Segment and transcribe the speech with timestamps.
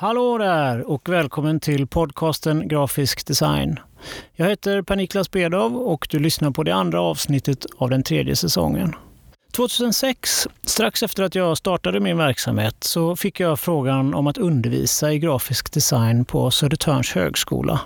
[0.00, 3.80] Hallå där och välkommen till podcasten Grafisk design.
[4.36, 8.94] Jag heter Per-Niklas Bedov och du lyssnar på det andra avsnittet av den tredje säsongen.
[9.56, 15.12] 2006, strax efter att jag startade min verksamhet, så fick jag frågan om att undervisa
[15.12, 17.80] i grafisk design på Södertörns högskola.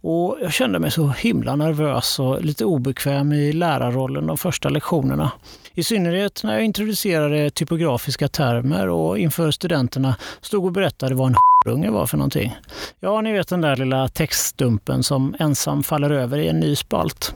[0.00, 5.32] Och jag kände mig så himla nervös och lite obekväm i lärarrollen de första lektionerna.
[5.74, 11.36] I synnerhet när jag introducerade typografiska termer och inför studenterna stod och berättade vad en
[11.70, 12.56] unge var för någonting.
[13.00, 17.34] Ja, ni vet den där lilla textstumpen som ensam faller över i en ny spalt.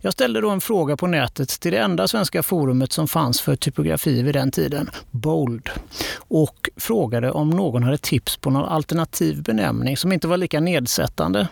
[0.00, 3.56] Jag ställde då en fråga på nätet till det enda svenska forumet som fanns för
[3.56, 5.70] typografi vid den tiden, Bold,
[6.16, 11.48] och frågade om någon hade tips på någon alternativ benämning som inte var lika nedsättande.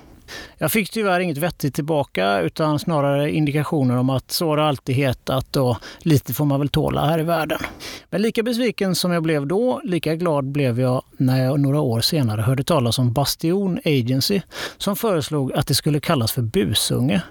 [0.59, 4.95] Jag fick tyvärr inget vettigt tillbaka utan snarare indikationer om att så har det alltid
[4.97, 7.59] hetat och lite får man väl tåla här i världen.
[8.11, 12.01] Men lika besviken som jag blev då, lika glad blev jag när jag några år
[12.01, 14.41] senare hörde talas om Bastion Agency
[14.79, 17.23] som föreslog att det skulle kallas för busunge.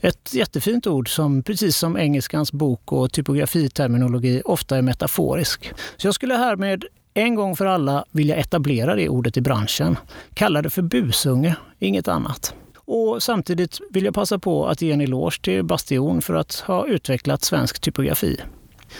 [0.00, 5.72] Ett jättefint ord som precis som engelskans bok och typografiterminologi ofta är metaforisk.
[5.96, 9.96] Så jag skulle härmed en gång för alla vill jag etablera det ordet i branschen.
[10.34, 12.54] Kalla det för busunge, inget annat.
[12.76, 16.86] Och samtidigt vill jag passa på att ge en eloge till Bastion för att ha
[16.86, 18.40] utvecklat svensk typografi.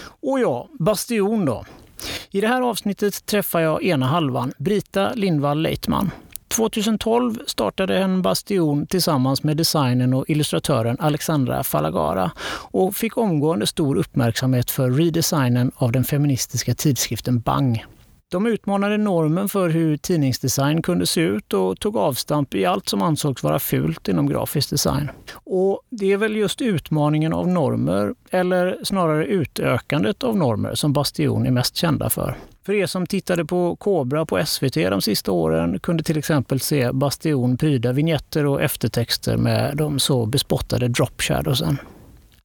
[0.00, 1.64] Och ja, Bastion då.
[2.30, 6.10] I det här avsnittet träffar jag ena halvan, Brita Lindvall Leitman.
[6.48, 12.30] 2012 startade en Bastion tillsammans med designern och illustratören Alexandra Falagara
[12.70, 17.84] och fick omgående stor uppmärksamhet för redesignen av den feministiska tidskriften Bang.
[18.30, 23.02] De utmanade normen för hur tidningsdesign kunde se ut och tog avstamp i allt som
[23.02, 25.10] ansågs vara fult inom grafisk design.
[25.34, 31.46] Och det är väl just utmaningen av normer, eller snarare utökandet av normer, som Bastion
[31.46, 32.36] är mest kända för.
[32.66, 36.92] För er som tittade på Kobra på SVT de sista åren kunde till exempel se
[36.92, 41.78] Bastion pryda vignetter och eftertexter med de så bespottade drop shadowsen.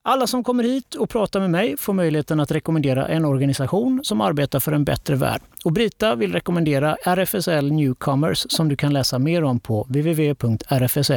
[0.06, 4.22] Alla som kommer hit och pratar med mig får möjligheten att rekommendera en organisation som
[4.22, 5.42] arbetar för en bättre värld.
[5.66, 11.12] Och Brita vill rekommendera RFSL Newcomers som du kan läsa mer om på www.rfsl.se.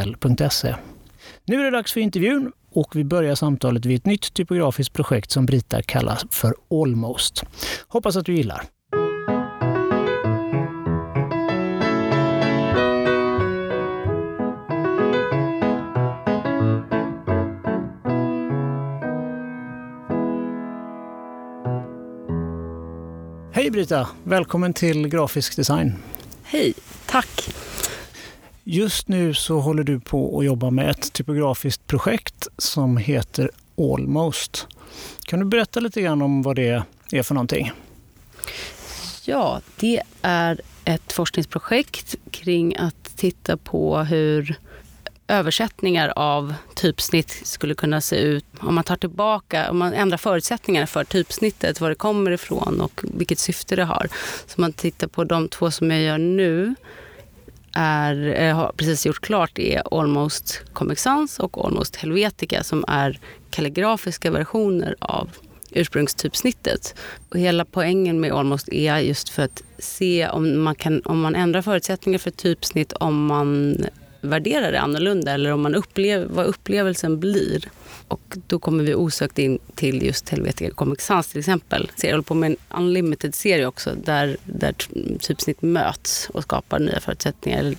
[1.45, 5.31] Nu är det dags för intervjun och vi börjar samtalet vid ett nytt typografiskt projekt
[5.31, 7.45] som Brita kallar för Almost.
[7.89, 8.63] Hoppas att du gillar.
[23.67, 24.09] Hej Brita!
[24.25, 25.93] Välkommen till Grafisk design.
[26.43, 26.75] Hej,
[27.07, 27.49] tack.
[28.65, 34.67] Just nu så håller du på att jobba med ett typografiskt projekt som heter Almost.
[35.25, 36.83] Kan du berätta lite grann om vad det
[37.13, 37.73] är för någonting?
[39.25, 44.59] Ja, det är ett forskningsprojekt kring att titta på hur
[45.29, 50.87] översättningar av typsnitt skulle kunna se ut om man tar tillbaka, om man ändrar förutsättningarna
[50.87, 54.09] för typsnittet, var det kommer ifrån och vilket syfte det har.
[54.47, 56.75] Så om man tittar på de två som jag gör nu,
[57.77, 63.19] är, eh, har precis gjort klart är Almost Comic Sans och Almost Helvetica som är
[63.51, 65.31] kalligrafiska versioner av
[65.71, 66.95] ursprungstypsnittet.
[67.29, 71.35] Och hela poängen med Almost är just för att se om man, kan, om man
[71.35, 73.77] ändrar förutsättningar för typsnitt, om man
[74.27, 77.69] värderar det annorlunda eller om man upplever, vad upplevelsen blir.
[78.09, 81.91] Och då kommer vi osökt in till just Helvetica Comic Sans till exempel.
[82.03, 84.75] Jag håller på med en unlimited-serie också där, där
[85.21, 87.75] typsnitt möts och skapar nya förutsättningar.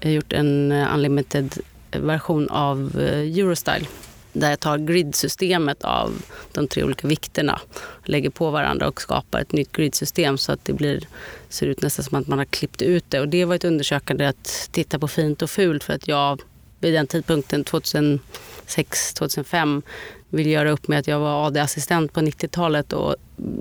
[0.00, 1.58] Jag har gjort en eh, unlimited
[1.90, 3.86] version av eh, Eurostyle
[4.32, 7.60] där jag tar gridsystemet av de tre olika vikterna,
[8.04, 11.08] lägger på varandra och skapar ett nytt gridsystem så att det blir,
[11.48, 13.20] ser ut nästan som att man har klippt ut det.
[13.20, 16.42] Och det var ett undersökande att titta på fint och fult för att jag
[16.80, 19.82] vid den tidpunkten, 2006, 2005,
[20.28, 23.16] ville göra upp med att jag var AD-assistent på 90-talet och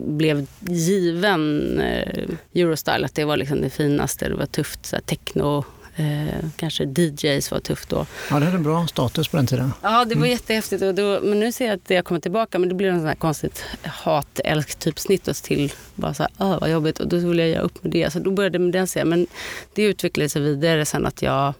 [0.07, 5.03] blev given eh, Eurostyle, att det var liksom det finaste, det var tufft, så här,
[5.03, 5.63] techno
[5.99, 8.05] Eh, kanske DJs var tufft då.
[8.29, 9.73] Ja, det hade en bra status på den tiden.
[9.81, 10.29] Ja, det var mm.
[10.29, 10.81] jättehäftigt.
[10.81, 12.59] Och då, men nu ser jag att det har kommit tillbaka.
[12.59, 16.99] Men det blir en sån här konstigt hat-älsk-typ snitt till bara så här, vad jobbigt.
[16.99, 18.13] Och då vill jag göra upp med det.
[18.13, 19.09] Så då började jag med den serien.
[19.09, 19.27] Men
[19.73, 21.53] det utvecklade sig vidare sen att jag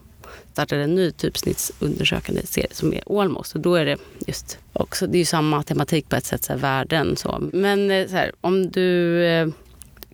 [0.52, 3.54] startade en ny typsnittsundersökande serie som är Almost.
[3.54, 3.96] Och då är det
[4.26, 7.48] just också, det är ju samma tematik på ett sätt, så här, värden så.
[7.52, 9.48] Men eh, så här, om du eh,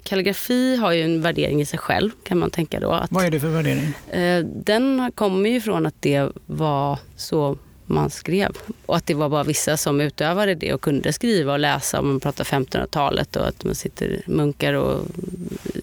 [0.07, 2.93] kalligrafi har ju en värdering i sig själv kan man tänka då.
[2.93, 3.95] Att, Vad är det för värdering?
[4.11, 8.57] Eh, den kommer ju från att det var så man skrev.
[8.87, 12.09] Och att det var bara vissa som utövade det och kunde skriva och läsa om
[12.09, 15.07] man pratar 1500-talet och att man sitter munkar och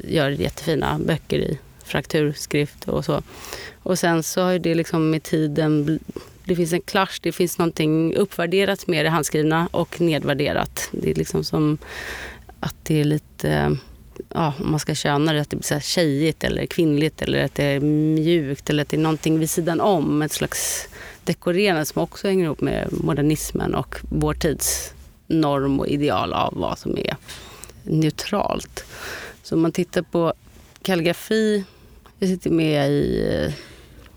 [0.04, 3.22] gör jättefina böcker i frakturskrift och så.
[3.84, 6.00] Och sen så har det liksom med tiden
[6.46, 10.90] det finns en clash, det finns någonting uppvärderat med det handskrivna och nedvärderat.
[10.92, 11.78] Det är liksom som
[12.60, 13.78] att det är lite,
[14.34, 17.46] ja, om man ska köna det, att det blir så här tjejigt eller kvinnligt eller
[17.46, 20.22] att det är mjukt eller att det är någonting vid sidan om.
[20.22, 20.88] Ett slags
[21.24, 24.94] dekorerande som också hänger ihop med modernismen och vår tids
[25.28, 27.16] norm och ideal av vad som är
[27.84, 28.86] neutralt.
[29.44, 30.34] Så om man tittar på
[30.82, 31.64] kalligrafi,
[32.20, 33.54] jag sitter med i eh,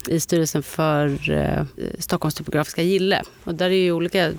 [0.08, 1.64] i styrelsen för eh,
[1.98, 3.22] Stockholms typografiska gille.
[3.44, 4.32] Och där är ju olika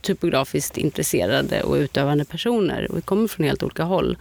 [0.00, 4.16] typografiskt intresserade och utövande personer och vi kommer från helt olika håll.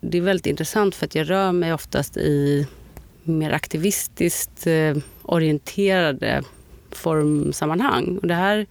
[0.00, 2.66] Det är väldigt intressant för att jag rör mig oftast i
[3.22, 6.42] mer aktivistiskt eh, orienterade
[6.90, 8.18] formsammanhang.
[8.22, 8.66] Och det här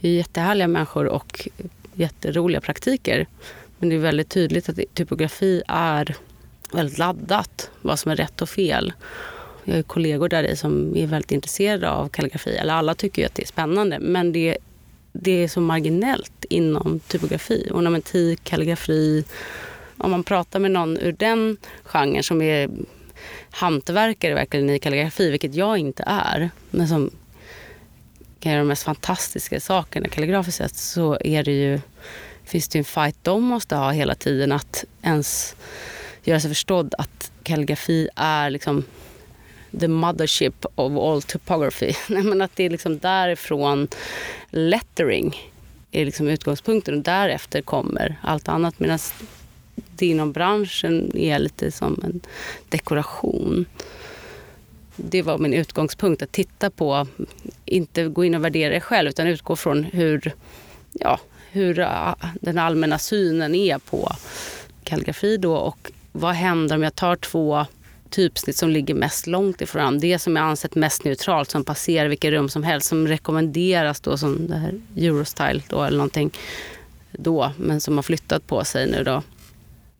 [0.00, 1.48] är jättehärliga människor och
[1.94, 3.26] jätteroliga praktiker.
[3.78, 6.16] Men det är väldigt tydligt att typografi är
[6.72, 8.92] väldigt laddat, vad som är rätt och fel.
[9.64, 12.56] Jag har kollegor där i som är väldigt intresserade av kalligrafi.
[12.56, 13.98] Eller alla tycker ju att det är spännande.
[13.98, 14.58] Men det,
[15.12, 17.68] det är så marginellt inom typografi.
[17.72, 19.24] Ornamentik, kalligrafi.
[19.98, 22.70] Om man pratar med någon ur den genren som är
[23.50, 27.10] hantverkare verkligen i kalligrafi, vilket jag inte är, men som
[28.40, 31.80] kan göra de mest fantastiska sakerna kalligrafiskt sett, så är det ju,
[32.44, 35.56] finns det ju en fight de måste ha hela tiden att ens
[36.24, 38.84] göra sig förstådd att kalligrafi är liksom
[39.80, 41.92] the mothership of all typography.
[42.08, 43.88] men att det är liksom därifrån
[44.50, 45.36] lettering
[45.90, 48.78] är liksom utgångspunkten och därefter kommer allt annat.
[48.78, 48.98] Medan
[49.96, 52.20] det inom branschen är lite som en
[52.68, 53.66] dekoration.
[54.96, 57.06] Det var min utgångspunkt, att titta på,
[57.64, 60.32] inte gå in och värdera det själv utan utgå från hur,
[60.92, 61.20] ja,
[61.50, 64.12] hur äh, den allmänna synen är på
[64.84, 67.66] kalligrafi då och vad händer om jag tar två
[68.10, 72.30] typsnitt som ligger mest långt ifrån Det som är ansett mest neutralt, som passerar vilket
[72.30, 76.30] rum som helst, som rekommenderas då som det här Eurostyle då eller någonting
[77.12, 79.22] då, men som har flyttat på sig nu då.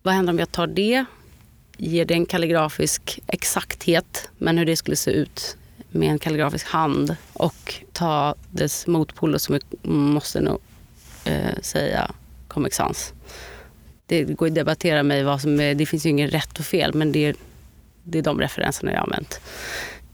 [0.07, 1.05] Vad händer om jag tar det,
[1.77, 5.57] ger det en kalligrafisk exakthet, men hur det skulle se ut
[5.91, 10.59] med en kalligrafisk hand och ta dess motpoler som vi måste nog
[11.25, 12.11] eh, säga
[12.49, 13.13] Comic Sans.
[14.07, 16.95] Det går att debattera med vad som är, det finns ju ingen rätt och fel,
[16.95, 17.35] men det är
[18.05, 19.41] det är de referenserna jag har använt.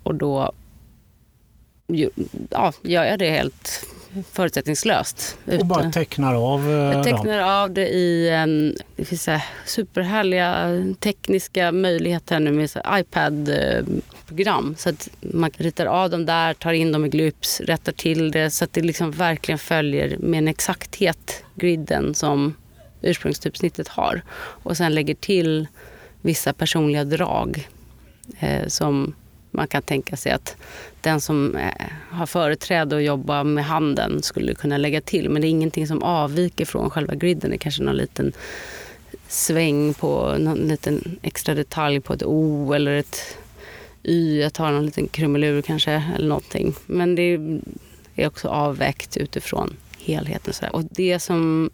[0.03, 0.53] Och då
[2.51, 3.87] ja, gör jag det helt
[4.33, 5.39] förutsättningslöst.
[5.61, 7.49] Och bara tecknar av eh, Jag tecknar dem.
[7.49, 8.77] av det i en...
[8.97, 14.75] Det finns så superhärliga tekniska möjligheter nu med iPad-program.
[14.79, 18.51] Så att man ritar av dem där, tar in dem i glyps, rättar till det
[18.51, 22.55] så att det liksom verkligen följer med en exakthet griden som
[23.03, 24.23] ursprungstypsnittet har.
[24.35, 25.67] Och sen lägger till
[26.21, 27.69] vissa personliga drag
[28.39, 29.15] eh, som
[29.53, 30.57] man kan tänka sig att
[31.01, 35.31] den som eh, har företräde och jobbar med handen skulle kunna lägga till.
[35.31, 37.51] Men det är ingenting som avviker från själva griden.
[37.51, 38.33] Det är kanske någon liten
[39.29, 43.39] sväng på någon liten extra detalj på ett O eller ett
[44.03, 44.41] Y.
[44.41, 46.75] Jag tar någon liten krumelur kanske eller någonting.
[46.87, 47.39] Men det
[48.17, 50.71] är också avvägt utifrån helheten.
[50.73, 51.71] Och det som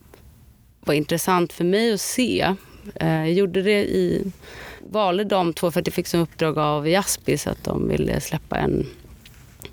[0.81, 2.55] var intressant för mig att se,
[3.01, 4.33] jag gjorde det i
[4.81, 8.57] valde de två för att jag fick som uppdrag av Jaspis att de ville släppa
[8.57, 8.87] en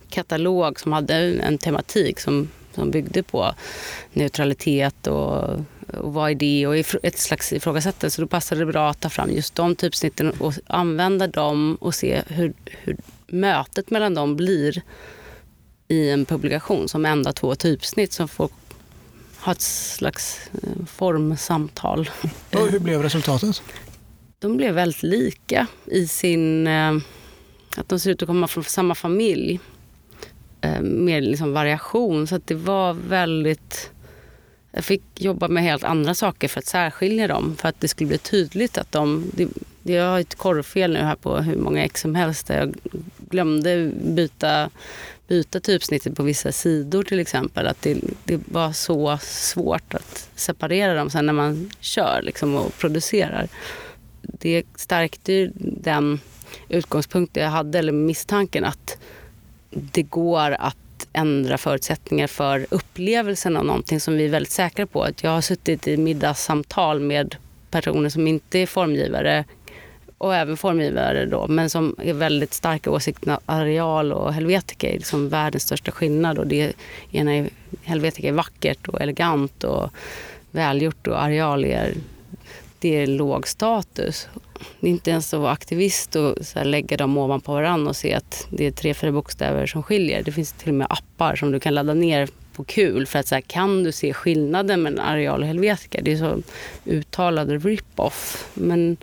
[0.10, 3.54] katalog som hade en tematik som, som byggde på
[4.14, 5.44] neutralitet och,
[5.88, 8.12] och vad är det och ett slags ifrågasättande.
[8.12, 11.96] Så då passade det bra att ta fram just de typsnitten och använda dem och
[11.96, 12.98] se hur, hur
[13.28, 14.82] mötet mellan dem blir
[15.88, 18.50] i en publikation som enda två typsnitt som får
[19.40, 22.10] ha ett slags eh, formsamtal.
[22.54, 23.62] Och hur blev resultatet?
[24.46, 26.68] De blev väldigt lika i sin...
[26.68, 26.98] Eh,
[27.78, 29.60] att de ser ut att komma från samma familj.
[30.62, 32.28] Eh, med liksom variation.
[32.28, 33.92] Så att det var väldigt...
[34.72, 37.56] Jag fick jobba med helt andra saker för att särskilja dem.
[37.58, 39.32] För att det skulle bli tydligt att de...
[39.34, 39.48] Det,
[39.94, 42.48] jag har ett korvfel nu här på hur många ex som helst.
[42.48, 42.76] Där jag
[43.30, 44.70] glömde byta,
[45.28, 47.68] byta typsnittet på vissa sidor till exempel.
[47.68, 52.78] Att det, det var så svårt att separera dem sen när man kör liksom, och
[52.78, 53.48] producerar
[54.28, 56.20] det stärkte ju den
[56.70, 58.98] utgångspunkten jag hade, eller misstanken att
[59.70, 60.78] det går att
[61.14, 65.04] ändra förutsättningar för upplevelsen av någonting som vi är väldigt säkra på.
[65.04, 67.36] Att jag har suttit i middagssamtal med
[67.72, 69.46] personer som inte är formgivare
[70.18, 73.38] och även formgivare då, men som är väldigt starka åsikter.
[73.46, 76.38] Areal och Helvetica är liksom världens största skillnad.
[76.38, 76.74] Och det
[77.12, 77.50] ena är,
[77.84, 79.90] Helvetica är vackert och elegant och
[80.52, 81.94] välgjort och Areal är
[82.86, 84.28] det är låg status.
[84.80, 88.14] Det är inte ens att vara aktivist och så lägga dem ovanpå varandra och se
[88.14, 90.24] att det är tre, fyra bokstäver som skiljer.
[90.24, 93.28] Det finns till och med appar som du kan ladda ner på kul för att
[93.28, 96.02] så här, kan du se skillnaden mellan areal och helvetica?
[96.02, 96.42] Det är så
[96.86, 98.50] uttalade rip-off.
[98.54, 98.98] Men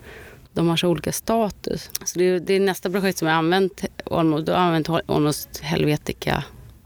[0.53, 1.89] de har så olika status.
[2.05, 3.85] Så det, är, det är nästa projekt som jag har använt.
[4.11, 6.43] Almost, har använt Almost Helvetica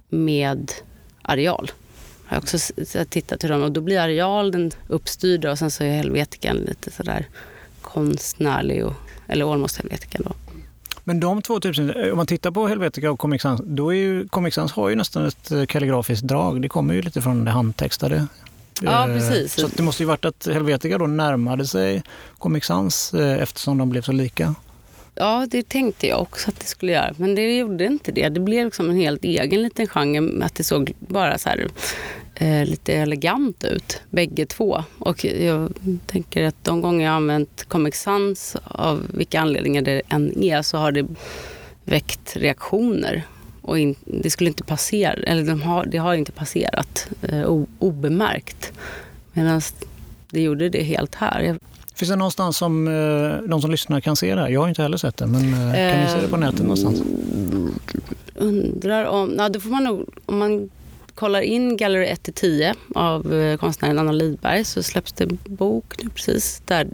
[0.10, 0.72] med
[1.22, 1.72] areal.
[2.30, 2.58] Jag har också
[3.10, 6.92] tittat hur de, och då blir areal den uppstyrda och sen så är helvetikan lite
[6.92, 7.28] sådär
[7.82, 8.94] konstnärlig, och,
[9.28, 10.32] eller almost helvetikan då.
[11.04, 14.28] Men de två typerna, om man tittar på Helvetica och Comic Sans, då är ju
[14.28, 16.62] Comic Sans har ju nästan ett eh, kalligrafiskt drag.
[16.62, 18.28] Det kommer ju lite från det handtextade.
[18.82, 19.54] Ja, eh, precis.
[19.54, 22.04] Så det måste ju varit att Helvetica då närmade sig
[22.38, 24.56] Comic Sans eh, eftersom de blev så lika.
[25.20, 27.14] Ja, det tänkte jag också att det skulle göra.
[27.18, 28.30] Men det gjorde inte det.
[28.30, 30.46] Det blev liksom en helt egen liten genre.
[30.46, 31.68] Att det såg bara så här,
[32.36, 34.84] eh, lite elegant ut, bägge två.
[35.00, 35.74] Och jag
[36.06, 40.62] tänker att de gånger jag har använt Comic Sans, av vilka anledningar det än är,
[40.62, 41.06] så har det
[41.84, 43.24] väckt reaktioner.
[43.62, 48.74] Och in, det skulle inte passera, eller de har, det har inte passerat eh, obemärkt.
[49.34, 49.62] Medan
[50.30, 51.58] det gjorde det helt här.
[51.98, 54.50] Finns det någonstans som eh, de som lyssnar kan se det?
[54.50, 57.02] Jag har inte heller sett det, men eh, kan ni se det på nätet någonstans?
[58.36, 59.36] Undrar om...
[59.38, 60.70] Ja, då får man nog, om man
[61.16, 66.10] kollar in Gallery 1-10 av eh, konstnären Anna Lidberg så släpps det en bok nu
[66.10, 66.88] precis där,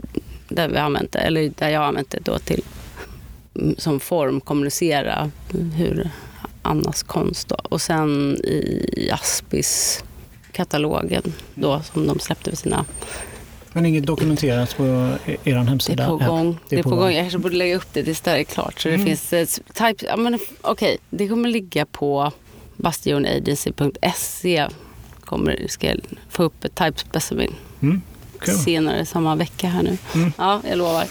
[0.50, 2.64] där vi använt det, eller där jag har använt det då till
[3.78, 5.32] som form kommunicera
[5.76, 6.10] hur
[6.62, 7.56] Annas konst då.
[7.56, 10.04] Och sen i Aspis
[10.52, 12.86] katalogen då som de släppte för sina
[13.74, 14.84] men inget dokumenterat på
[15.44, 16.04] er hemsida?
[16.04, 16.60] Det är på gång.
[16.70, 17.00] Det är på, gång.
[17.00, 17.12] gång.
[17.12, 18.80] Jag kanske borde lägga upp det tills det är klart.
[18.80, 19.00] Så mm.
[19.00, 20.98] det finns eh, type, ja, men, okay.
[21.10, 22.32] Det kommer ligga på
[22.78, 24.68] bastionagency.se.
[25.20, 26.00] Kommer, ska jag
[26.30, 27.56] få upp ett type specimen.
[27.82, 28.02] Mm.
[28.46, 28.56] Cool.
[28.56, 29.98] senare samma vecka här nu.
[30.16, 30.34] Mm.
[30.38, 31.06] Ja, jag lovar.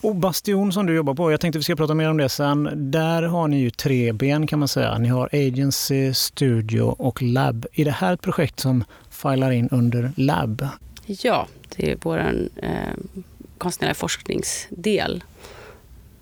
[0.00, 2.90] Och Bastion som du jobbar på, jag tänkte vi ska prata mer om det sen.
[2.90, 4.98] Där har ni ju tre ben kan man säga.
[4.98, 7.66] Ni har agency, studio och lab.
[7.72, 10.68] Är det här ett projekt som filar in under lab?
[11.10, 12.18] Ja, det är vår
[12.56, 12.72] eh,
[13.58, 15.24] konstnärliga forskningsdel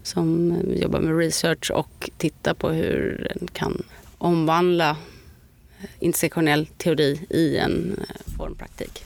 [0.02, 3.82] som jobbar med research och tittar på hur den kan
[4.18, 9.04] omvandla eh, intersektionell teori i en eh, formpraktik.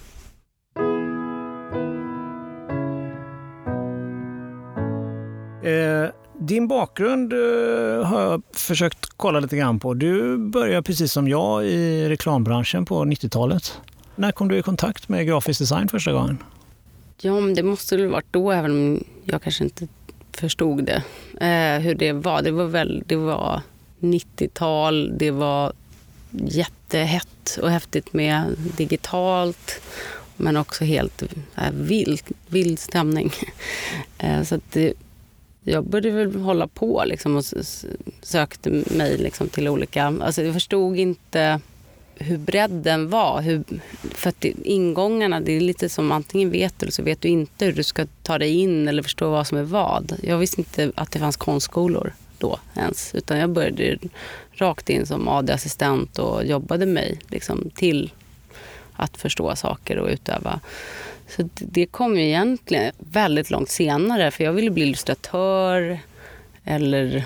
[5.65, 6.11] Eh,
[6.41, 7.39] din bakgrund eh,
[8.05, 9.95] har jag försökt kolla lite grann på.
[9.95, 13.81] Du började precis som jag i reklambranschen på 90-talet.
[14.17, 16.39] När kom du i kontakt med grafisk design första gången?
[17.21, 19.89] Ja, men det måste väl varit då, även om jag kanske inte
[20.33, 21.03] förstod det.
[21.47, 22.43] Eh, hur det var.
[22.43, 23.63] Det var, väl, det var
[24.01, 25.73] 90-tal, det var
[26.31, 28.45] jättehett och häftigt med
[28.77, 29.81] digitalt
[30.41, 31.23] men också helt
[31.57, 33.33] äh, vild, vild stämning.
[34.19, 34.93] Eh, så det, eh,
[35.63, 37.45] jag började väl hålla på liksom och
[38.23, 40.05] sökte mig liksom till olika...
[40.07, 41.61] Alltså jag förstod inte
[42.21, 43.43] hur bredden var.
[43.43, 43.65] Hur,
[44.15, 47.29] för att det, ingångarna, det är lite som antingen vet du eller så vet du
[47.29, 50.17] inte hur du ska ta dig in eller förstå vad som är vad.
[50.23, 53.15] Jag visste inte att det fanns konstskolor då ens.
[53.15, 53.99] Utan jag började
[54.53, 58.13] rakt in som AD-assistent och jobbade mig liksom, till
[58.93, 60.61] att förstå saker och utöva.
[61.29, 65.99] Så det kom ju egentligen väldigt långt senare för jag ville bli illustratör
[66.65, 67.25] eller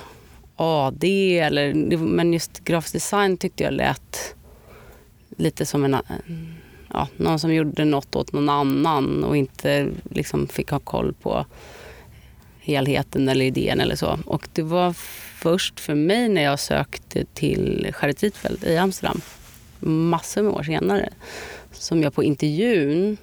[0.56, 1.38] AD.
[1.38, 4.34] Eller, men just grafisk design tyckte jag lät
[5.36, 5.96] lite som en,
[6.92, 11.46] ja, någon som gjorde något åt någon annan och inte liksom fick ha koll på
[12.60, 14.18] helheten eller idén eller så.
[14.26, 14.92] Och det var
[15.38, 19.20] först för mig när jag sökte till Charitifeld i Amsterdam,
[19.80, 21.08] massor med år senare,
[21.72, 23.16] som jag på intervjun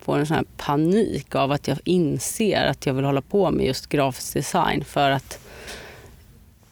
[0.00, 3.66] får en sån här panik av att jag inser att jag vill hålla på med
[3.66, 5.38] just grafisk design för att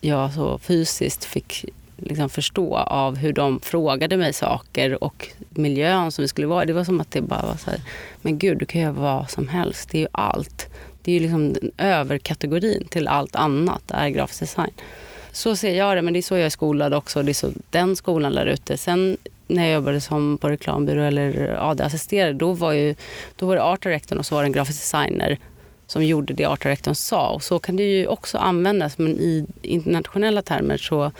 [0.00, 1.64] jag så fysiskt fick
[2.04, 6.72] liksom förstå av hur de frågade mig saker och miljön som vi skulle vara Det
[6.72, 7.80] var som att det bara var så här,
[8.22, 10.68] men gud du kan göra vad som helst, det är ju allt.
[11.02, 14.72] Det är ju liksom överkategorin till allt annat, det är grafisk design.
[15.32, 17.22] Så ser jag det, men det är så jag är skolad också.
[17.22, 18.76] Det är så den skolan lär ut det.
[18.76, 22.94] Sen när jag jobbade som på reklambyrå eller AD-assisterare, då var, ju,
[23.36, 25.38] då var det art directorn och så var det en grafisk designer
[25.86, 27.28] som gjorde det art directorn sa.
[27.28, 31.12] Och så kan det ju också användas, men i internationella termer så,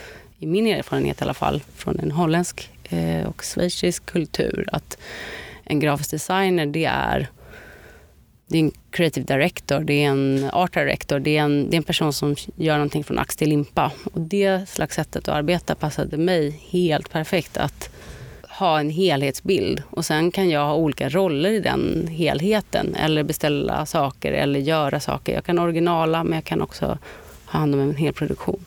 [0.45, 4.99] i min erfarenhet i alla fall, från en holländsk eh, och schweizisk kultur, att
[5.65, 7.29] en grafisk designer det är
[8.47, 11.79] det är en creative director, det är en art director, det är en, det är
[11.79, 13.93] en person som gör någonting från ax till limpa.
[14.13, 17.57] Och det slags sättet att arbeta passade mig helt perfekt.
[17.57, 17.91] Att
[18.49, 23.87] ha en helhetsbild och sen kan jag ha olika roller i den helheten eller beställa
[23.87, 25.35] saker eller göra saker.
[25.35, 26.99] Jag kan originala men jag kan också ha
[27.45, 28.65] hand om en hel produktion.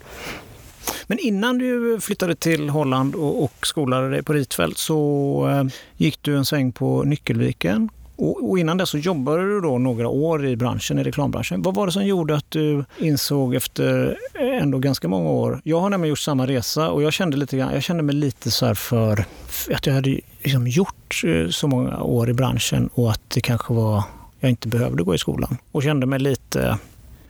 [1.08, 5.64] Men innan du flyttade till Holland och, och skolade dig på Ritfält så eh,
[5.98, 7.90] gick du en sväng på Nyckelviken.
[8.16, 11.62] Och, och innan det så jobbade du då några år i branschen, i reklambranschen.
[11.62, 15.62] Vad var det som gjorde att du insåg efter eh, ändå ganska många år?
[15.64, 18.52] Jag har nämligen gjort samma resa och jag kände, lite, grann, jag kände mig lite
[18.52, 19.26] så för
[19.74, 23.74] att jag hade liksom gjort eh, så många år i branschen och att det kanske
[23.74, 24.04] var
[24.40, 25.58] jag inte behövde gå i skolan.
[25.72, 26.78] Och kände mig lite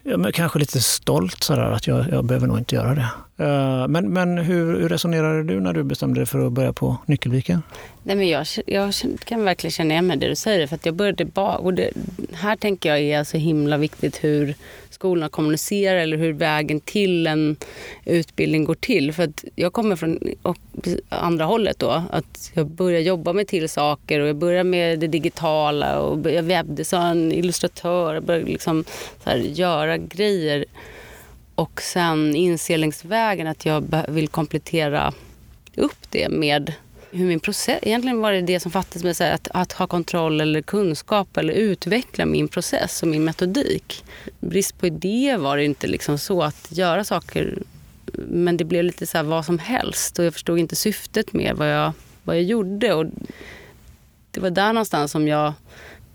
[0.07, 3.09] ja, kanske lite stolt sådär att jag, jag behöver nog inte göra det.
[3.43, 6.97] Uh, men men hur, hur resonerade du när du bestämde dig för att börja på
[7.05, 7.61] Nyckelviken?
[8.03, 8.93] Nej, men jag, jag
[9.25, 10.67] kan verkligen känna igen mig det du säger.
[10.67, 11.89] För att jag började ba, och det,
[12.33, 14.55] här tänker jag är så himla viktigt hur
[14.97, 17.55] skolorna kommunicerar eller hur vägen till en
[18.05, 19.13] utbildning går till.
[19.13, 20.19] För att jag kommer från
[21.09, 22.03] andra hållet då.
[22.11, 26.43] Att jag börjar jobba med till saker och jag börjar med det digitala och jag
[26.43, 28.83] webbdesign, illustratör, jag börjar liksom
[29.23, 30.65] här, göra grejer.
[31.55, 35.13] Och sen inser längs vägen att jag vill komplettera
[35.75, 36.73] upp det med
[37.17, 37.79] hur min process...
[37.81, 41.53] Egentligen var det det som fattades med här, att, att, ha kontroll eller kunskap eller
[41.53, 44.03] utveckla min process och min metodik.
[44.39, 47.57] Brist på idé var det inte liksom så att göra saker
[48.13, 51.55] men det blev lite så här vad som helst och jag förstod inte syftet med
[51.55, 51.91] vad jag,
[52.23, 52.93] vad jag gjorde.
[52.93, 53.05] Och
[54.31, 55.53] det var där någonstans som jag,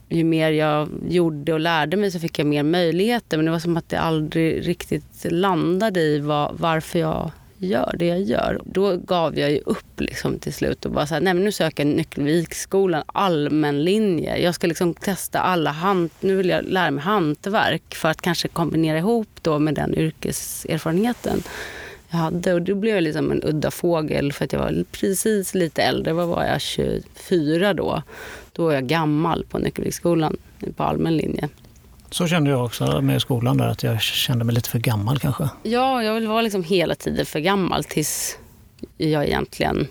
[0.09, 3.37] ju mer jag gjorde och lärde mig så fick jag mer möjligheter.
[3.37, 7.31] Men det var som att det aldrig riktigt landade i vad, varför jag
[7.63, 8.61] gör det jag gör.
[8.65, 11.53] Då gav jag ju upp liksom till slut och bara så här, nej men nu
[11.53, 14.37] söker jag Nyckelviksskolan allmän linje.
[14.37, 18.49] Jag ska liksom testa alla hant, nu vill jag lära mig hantverk för att kanske
[18.49, 21.43] kombinera ihop då med den yrkeserfarenheten
[22.13, 22.55] jag hade.
[22.55, 26.13] Och då blev jag liksom en udda fågel för att jag var precis lite äldre.
[26.13, 26.61] Vad var jag?
[26.61, 28.03] 24 då.
[28.53, 30.37] Då var jag gammal på Nyckelviksskolan
[30.77, 31.49] på allmän linje.
[32.13, 35.49] Så kände jag också med skolan där, att jag kände mig lite för gammal kanske.
[35.63, 38.39] Ja, jag var liksom hela tiden för gammal tills
[38.97, 39.89] jag egentligen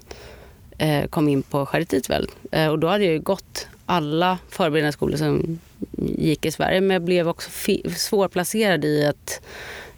[0.78, 2.02] eh, kom in på Charité
[2.52, 5.60] eh, Och då hade jag ju gått alla förberedande skolor som
[5.98, 6.82] gick i Sverige.
[6.82, 7.50] Men jag blev också
[7.96, 9.42] svårplacerad i att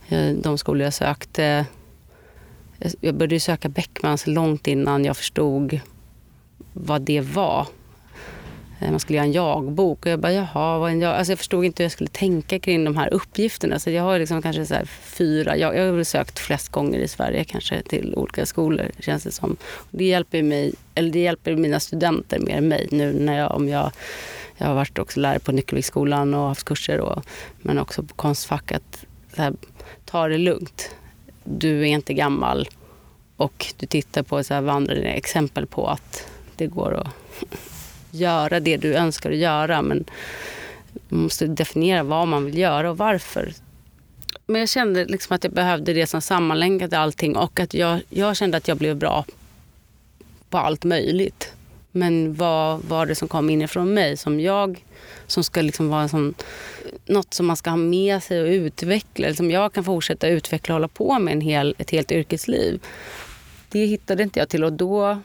[0.09, 1.65] eh, de skolor jag sökte...
[2.79, 5.79] Eh, jag började söka Beckmans långt innan jag förstod
[6.73, 7.67] vad det var.
[8.79, 10.05] Eh, man skulle göra en jagbok.
[10.05, 11.15] Och jag bara, jaha, vad en jag?
[11.15, 13.79] Alltså jag förstod inte hur jag skulle tänka kring de här uppgifterna.
[13.79, 17.43] Så jag har liksom kanske så fyra, jag, jag har sökt flest gånger i Sverige
[17.43, 19.57] kanske till olika skolor känns det som.
[19.91, 23.69] Det hjälper, mig, eller det hjälper mina studenter mer än mig nu när jag, om
[23.69, 23.91] jag
[24.57, 27.25] jag har varit också lärare på Nyckelviksskolan och haft kurser och,
[27.61, 29.05] men också på Konstfack att
[29.35, 29.53] här,
[30.05, 30.95] ta det lugnt.
[31.43, 32.69] Du är inte gammal
[33.37, 37.07] och du tittar på så här vandrande exempel på att det går att
[38.13, 39.81] göra det du önskar att göra.
[39.81, 40.05] Men
[41.09, 43.53] man måste definiera vad man vill göra och varför.
[44.45, 48.37] Men jag kände liksom att jag behövde det som sammanlänkade allting och att jag, jag
[48.37, 49.25] kände att jag blev bra
[50.49, 51.53] på allt möjligt.
[51.91, 54.83] Men vad var det som kom inifrån mig som jag
[55.27, 56.33] som ska liksom vara en sån,
[57.05, 59.33] något som man ska ha med sig och utveckla.
[59.33, 62.81] Som jag kan fortsätta utveckla och hålla på med en hel, ett helt yrkesliv.
[63.69, 65.19] Det hittade inte jag till och då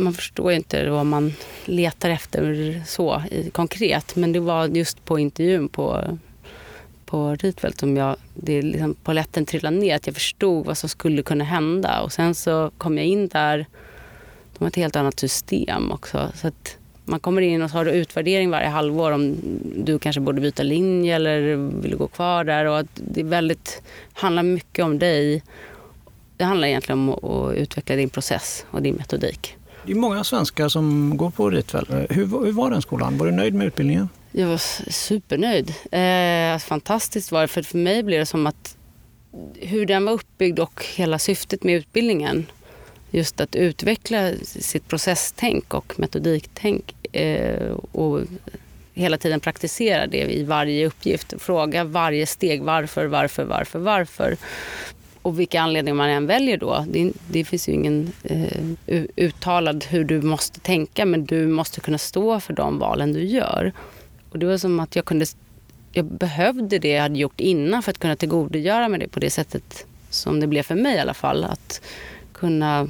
[0.00, 1.32] man förstår ju inte vad man
[1.64, 4.16] letar efter så i, konkret.
[4.16, 6.18] Men det var just på intervjun på,
[7.06, 9.96] på Rietveld som jag, det liksom polletten trillade ner.
[9.96, 12.00] Att jag förstod vad som skulle kunna hända.
[12.00, 13.66] Och sen så kom jag in där.
[14.58, 16.32] De har ett helt annat system också.
[16.34, 19.36] Så att man kommer in och så har du utvärdering varje halvår om
[19.76, 22.64] du kanske borde byta linje eller vill gå kvar där.
[22.64, 23.82] Och att det är väldigt,
[24.12, 25.42] handlar mycket om dig.
[26.36, 29.56] Det handlar egentligen om att utveckla din process och din metodik.
[29.86, 31.86] Det är många svenskar som går på Ritväl.
[31.90, 33.18] Eh, hur, hur var den skolan?
[33.18, 34.08] Var du nöjd med utbildningen?
[34.32, 35.74] Jag var supernöjd.
[35.90, 37.48] Eh, alltså, fantastiskt var det.
[37.48, 38.76] För, för mig blev det som att
[39.54, 42.46] hur den var uppbyggd och hela syftet med utbildningen.
[43.10, 47.14] Just att utveckla sitt processtänk och metodiktänk.
[47.16, 48.20] Eh, och
[48.94, 51.34] hela tiden praktisera det i varje uppgift.
[51.38, 54.36] Fråga varje steg varför, varför, varför, varför
[55.22, 56.84] och vilka anledningar man än väljer då.
[56.88, 61.98] Det, det finns ju ingen eh, uttalad hur du måste tänka men du måste kunna
[61.98, 63.72] stå för de valen du gör.
[64.30, 65.26] Och det var som att jag kunde
[65.92, 69.30] jag behövde det jag hade gjort innan för att kunna tillgodogöra mig det på det
[69.30, 71.44] sättet som det blev för mig i alla fall.
[71.44, 71.82] Att
[72.32, 72.88] kunna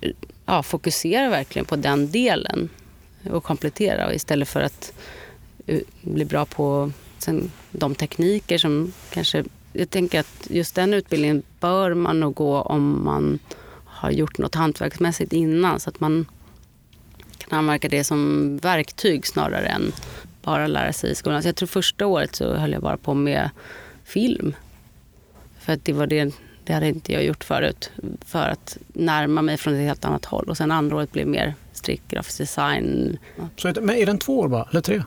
[0.00, 0.10] eh,
[0.46, 2.68] ja, fokusera verkligen på den delen
[3.30, 4.92] och komplettera istället för att
[5.66, 9.44] eh, bli bra på sen, de tekniker som kanske
[9.78, 13.38] jag tänker att just den utbildningen bör man nog gå om man
[13.84, 16.26] har gjort något hantverksmässigt innan så att man
[17.38, 19.92] kan använda det som verktyg snarare än
[20.42, 21.42] bara lära sig i skolan.
[21.42, 23.50] Så jag tror första året så höll jag bara på med
[24.04, 24.54] film.
[25.58, 26.34] För att det var det,
[26.64, 27.90] det hade inte jag gjort förut.
[28.24, 30.44] För att närma mig från ett helt annat håll.
[30.48, 33.18] Och sen andra året blev mer strikt grafisk design.
[33.56, 35.02] Så, men är den två år bara, eller tre?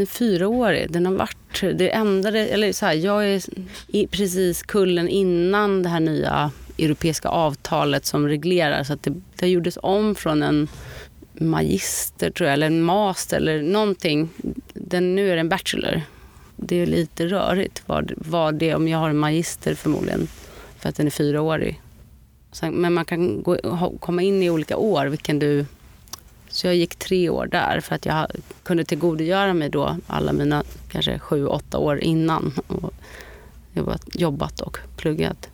[0.00, 0.92] Den är fyraårig.
[0.92, 1.60] Den har varit...
[1.60, 8.06] Det ändrade, eller så här, jag är precis kullen innan det här nya europeiska avtalet
[8.06, 8.84] som reglerar.
[8.84, 10.68] Så att det, det gjordes om från en
[11.32, 14.28] magister, tror jag, eller en master eller någonting.
[14.72, 16.02] Den, nu är det en bachelor.
[16.56, 20.28] Det är lite rörigt vad, vad det om jag har en magister förmodligen,
[20.78, 21.80] för att den är fyraårig.
[22.62, 23.56] Men man kan gå,
[24.00, 25.66] komma in i olika år, vilken du...
[26.50, 28.26] Så jag gick tre år där för att jag
[28.62, 32.52] kunde tillgodogöra mig då alla mina kanske sju, åtta år innan.
[32.66, 32.94] Och
[33.72, 35.48] jobbat, jobbat och pluggat.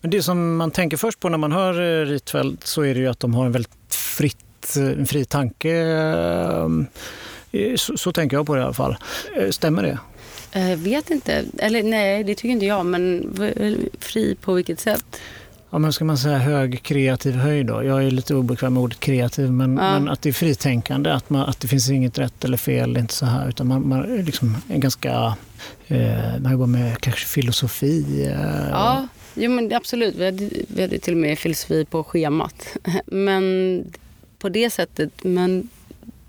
[0.00, 3.00] Men det som man tänker först på när man hör eh, Rietveld så är det
[3.00, 5.70] ju att de har en väldigt fritt en fri tanke.
[5.70, 6.68] Eh,
[7.76, 8.96] så, så, tänker jag på det i alla fall.
[9.36, 9.98] Eh, stämmer det?
[10.70, 11.44] Jag vet inte.
[11.58, 12.86] Eller nej, det tycker inte jag.
[12.86, 13.34] Men
[13.98, 15.04] fri på vilket sätt?
[15.72, 17.84] Ja, men ska man säga hög kreativ höjd då?
[17.84, 19.92] Jag är lite obekväm med ordet kreativ, men, ja.
[19.92, 22.98] men att det är fritänkande, att, man, att det finns inget rätt eller fel, det
[22.98, 25.36] är inte så här, utan man, man liksom är ganska,
[25.88, 28.26] eh, man jobbar med kanske filosofi.
[28.26, 30.14] Eh, ja, jo, men absolut.
[30.14, 32.76] Vi hade, vi hade till och med filosofi på schemat.
[33.06, 33.84] Men
[34.38, 35.10] på det sättet.
[35.24, 35.68] Men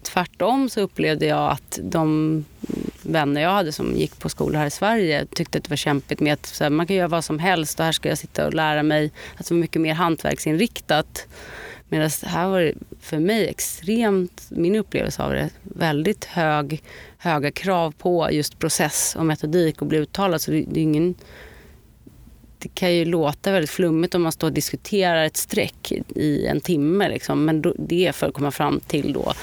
[0.04, 2.46] tvärtom så upplevde jag att de
[3.02, 6.20] vänner jag hade som gick på skola här i Sverige tyckte att det var kämpigt
[6.20, 8.54] med att här, man kan göra vad som helst och här ska jag sitta och
[8.54, 9.12] lära mig.
[9.38, 11.28] Att det var mycket mer hantverksinriktat.
[11.89, 16.84] Medan här var det för mig extremt, min upplevelse av det, väldigt hög,
[17.18, 20.42] höga krav på just process och metodik och bli uttalad.
[20.42, 21.16] Så det, det är ingen
[22.63, 26.62] det kan ju låta väldigt flummigt om man står och diskuterar ett streck i en
[26.62, 27.10] timme.
[27.10, 27.46] Liksom.
[27.46, 29.34] Men då, det är för att komma fram till då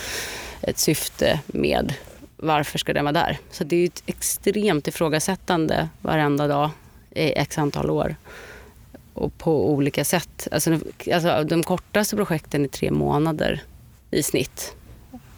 [0.63, 1.95] ett syfte med
[2.37, 3.39] varför ska den vara där.
[3.51, 6.71] Så det är ett extremt ifrågasättande varenda dag
[7.11, 8.17] i x antal år.
[9.15, 10.49] Och på olika sätt.
[10.53, 10.79] Alltså,
[11.13, 13.63] alltså, de kortaste projekten är tre månader
[14.11, 14.75] i snitt.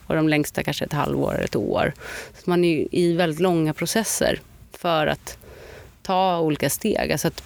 [0.07, 1.93] Och de längsta kanske ett halvår eller ett år.
[2.35, 4.41] Så man är i väldigt långa processer
[4.73, 5.39] för att
[6.03, 7.13] ta olika steg.
[7.13, 7.43] Alltså att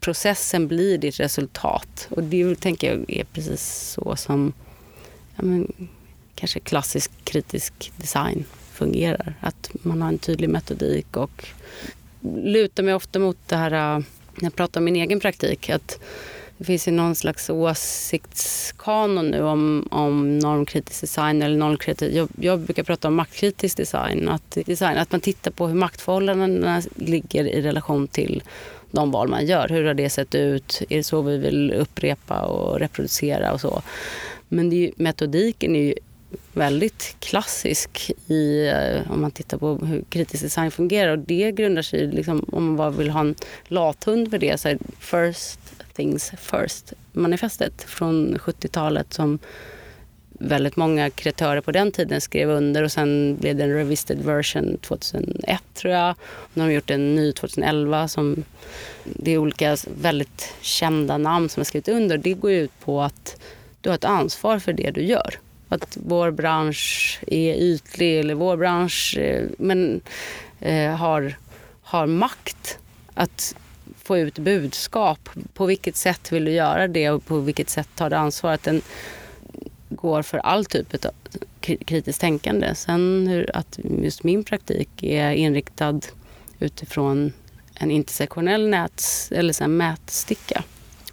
[0.00, 2.08] processen blir ditt resultat.
[2.10, 4.52] Och det tänker jag är precis så som
[5.36, 5.72] ja, men,
[6.34, 9.34] kanske klassisk kritisk design fungerar.
[9.40, 11.48] Att man har en tydlig metodik och
[12.44, 15.70] lutar mig ofta mot det här äh, när jag pratar om min egen praktik.
[15.70, 15.98] att
[16.58, 21.42] det finns ju någon slags åsiktskanon nu om, om normkritisk design.
[21.42, 24.98] eller normkritisk, jag, jag brukar prata om maktkritisk design att, design.
[24.98, 28.42] att man tittar på hur maktförhållandena ligger i relation till
[28.90, 29.68] de val man gör.
[29.68, 30.82] Hur har det sett ut?
[30.88, 33.82] Är det så vi vill upprepa och reproducera och så?
[34.48, 35.94] Men det är ju, metodiken är ju
[36.52, 41.12] väldigt klassisk i, eh, om man tittar på hur kritisk design fungerar.
[41.12, 43.34] Och det grundar sig liksom, om man bara vill ha en
[43.68, 45.60] lathund för det, så här, first
[45.94, 49.38] things first manifestet från 70-talet som
[50.28, 54.78] väldigt många kreatörer på den tiden skrev under och sen blev det en revisited version
[54.78, 56.14] 2001 tror jag.
[56.54, 58.44] Nu har de gjort en ny 2011 som
[59.04, 62.18] det är olika väldigt kända namn som har skrivit under.
[62.18, 63.40] Det går ut på att
[63.80, 65.38] du har ett ansvar för det du gör.
[65.72, 70.00] Att vår bransch är ytlig eller vår bransch eh, men,
[70.60, 71.34] eh, har,
[71.82, 72.78] har makt
[73.14, 73.54] att
[74.02, 75.28] få ut budskap.
[75.54, 78.52] På vilket sätt vill du göra det och på vilket sätt tar du ansvar?
[78.52, 78.82] Att den,
[79.88, 81.10] går för all typ av
[81.60, 82.74] kritiskt tänkande.
[82.74, 86.00] Sen hur, att just min praktik är inriktad
[86.58, 87.32] utifrån
[87.74, 90.64] en intersektionell näts, eller så mätsticka.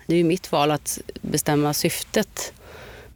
[0.05, 2.53] Det är ju mitt val att bestämma syftet,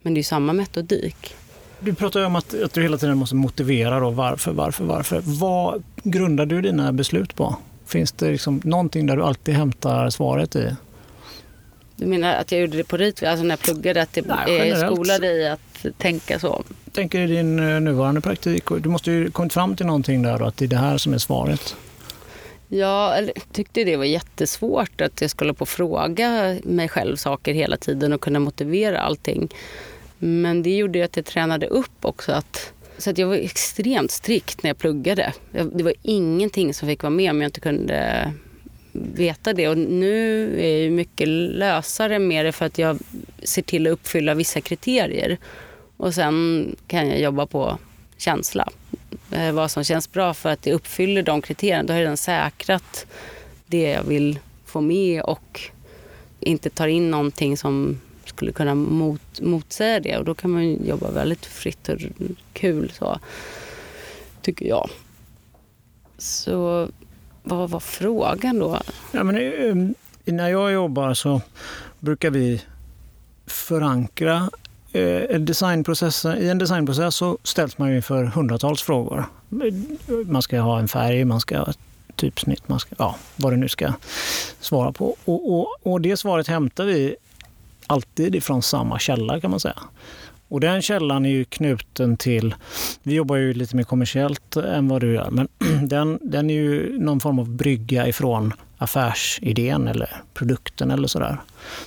[0.04, 1.34] men det är ju samma metodik.
[1.80, 5.22] Du pratar ju om att, att du hela tiden måste motivera då varför, varför, varför.
[5.24, 7.56] Vad grundar du dina beslut på?
[7.86, 10.76] Finns det liksom någonting där du alltid hämtar svaret i?
[11.96, 14.70] Du menar att jag gjorde det på rit, alltså när jag pluggade, att jag Nej,
[14.70, 16.64] är skolad i att tänka så?
[16.92, 20.44] Tänker i din eh, nuvarande praktik, du måste ju kommit fram till någonting där då,
[20.44, 21.76] att det är det här som är svaret.
[22.68, 27.76] Ja, jag tyckte det var jättesvårt att jag skulle på fråga mig själv saker hela
[27.76, 29.48] tiden och kunna motivera allting.
[30.26, 34.10] Men det gjorde ju att jag tränade upp också att så att jag var extremt
[34.10, 35.32] strikt när jag pluggade.
[35.72, 38.32] Det var ingenting som fick vara med om jag inte kunde
[38.92, 39.68] veta det.
[39.68, 42.98] Och nu är jag mycket lösare med det för att jag
[43.42, 45.38] ser till att uppfylla vissa kriterier.
[45.96, 47.78] Och sen kan jag jobba på
[48.16, 48.68] känsla.
[49.32, 51.82] Eh, vad som känns bra för att det uppfyller de kriterierna.
[51.82, 53.06] Då har jag redan säkrat
[53.66, 55.60] det jag vill få med och
[56.40, 58.00] inte tar in någonting som
[58.34, 60.18] skulle kunna mot, motsäga det.
[60.18, 61.98] Och då kan man jobba väldigt fritt och
[62.52, 63.18] kul så,
[64.42, 64.90] tycker jag.
[66.18, 66.88] Så
[67.42, 68.78] vad var frågan då?
[69.12, 69.94] Ja, men, ehm,
[70.24, 71.40] när jag jobbar så
[72.00, 72.62] brukar vi
[73.46, 74.50] förankra
[74.92, 76.38] eh, designprocessen.
[76.38, 79.24] I en designprocess så ställs man inför hundratals frågor.
[80.26, 81.78] Man ska ha en färg, man ska ha ett
[82.16, 83.92] typsnitt, man ska, ja, vad det nu ska
[84.60, 85.16] svara på.
[85.24, 87.16] Och, och, och det svaret hämtar vi
[87.86, 89.78] alltid ifrån samma källa kan man säga.
[90.48, 92.54] Och den källan är ju knuten till,
[93.02, 95.48] vi jobbar ju lite mer kommersiellt än vad du gör, men
[95.88, 101.36] den, den är ju någon form av brygga ifrån affärsidén eller produkten eller sådär.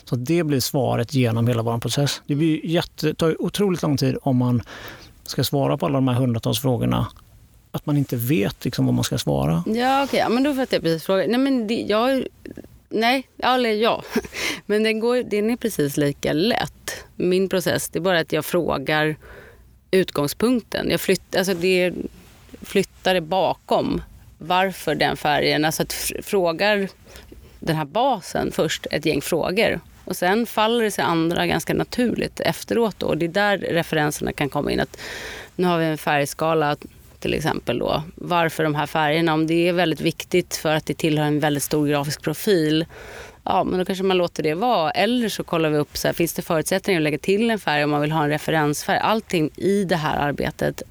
[0.04, 2.22] Så det blir svaret genom hela vår process.
[2.28, 4.62] Det blir jätte, tar otroligt lång tid om man
[5.24, 7.08] ska svara på alla de här hundratals frågorna
[7.72, 9.64] att man inte vet liksom vad man ska svara.
[9.66, 10.04] Ja, okej.
[10.04, 10.20] Okay.
[10.20, 11.30] Ja, men då fattar jag precis frågan.
[11.30, 12.24] Nej, men det, jag,
[12.90, 14.04] nej, eller ja.
[14.66, 17.06] Men den, går, den är precis lika lätt.
[17.16, 19.16] Min process, det är bara att jag frågar
[19.92, 20.90] utgångspunkten.
[20.90, 21.94] Jag flytt, alltså det
[22.62, 24.02] flyttar det bakom
[24.38, 25.66] varför den färgen.
[25.66, 26.90] Alltså att frågar
[27.60, 29.80] den här basen först ett gäng frågor.
[30.06, 32.96] Och sen faller det sig andra ganska naturligt efteråt.
[33.00, 33.08] Då.
[33.08, 34.80] Och det är där referenserna kan komma in.
[34.80, 34.98] Att
[35.56, 36.78] nu har vi en färgskala
[37.20, 37.80] till exempel.
[37.80, 38.04] Då.
[38.16, 39.34] Varför de här färgerna?
[39.34, 42.86] Om det är väldigt viktigt för att det tillhör en väldigt stor grafisk profil
[43.48, 44.92] ja, men då kanske man låter det vara.
[44.92, 47.84] Eller så kollar vi upp, så här, finns det förutsättningar att lägga till en färg
[47.84, 49.00] om man vill ha en referensfärg?
[49.00, 50.82] Allting i det här arbetet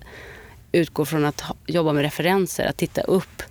[0.72, 3.42] utgår från att jobba med referenser, att titta upp.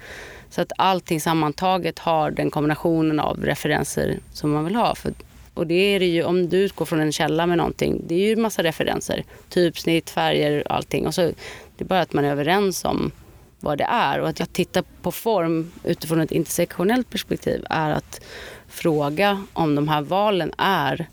[0.49, 4.95] Så att allting sammantaget har den kombinationen av referenser som man vill ha.
[4.95, 5.13] För,
[5.53, 8.27] och det är det ju, om du utgår från en källa med någonting, det är
[8.27, 9.23] ju en massa referenser.
[9.49, 11.07] Typsnitt, färger, allting.
[11.07, 11.31] Och så,
[11.77, 13.11] det är bara att man är överens om
[13.59, 14.19] vad det är.
[14.19, 18.21] Och att jag tittar på form utifrån ett intersektionellt perspektiv är att
[18.67, 21.07] fråga om de här valen är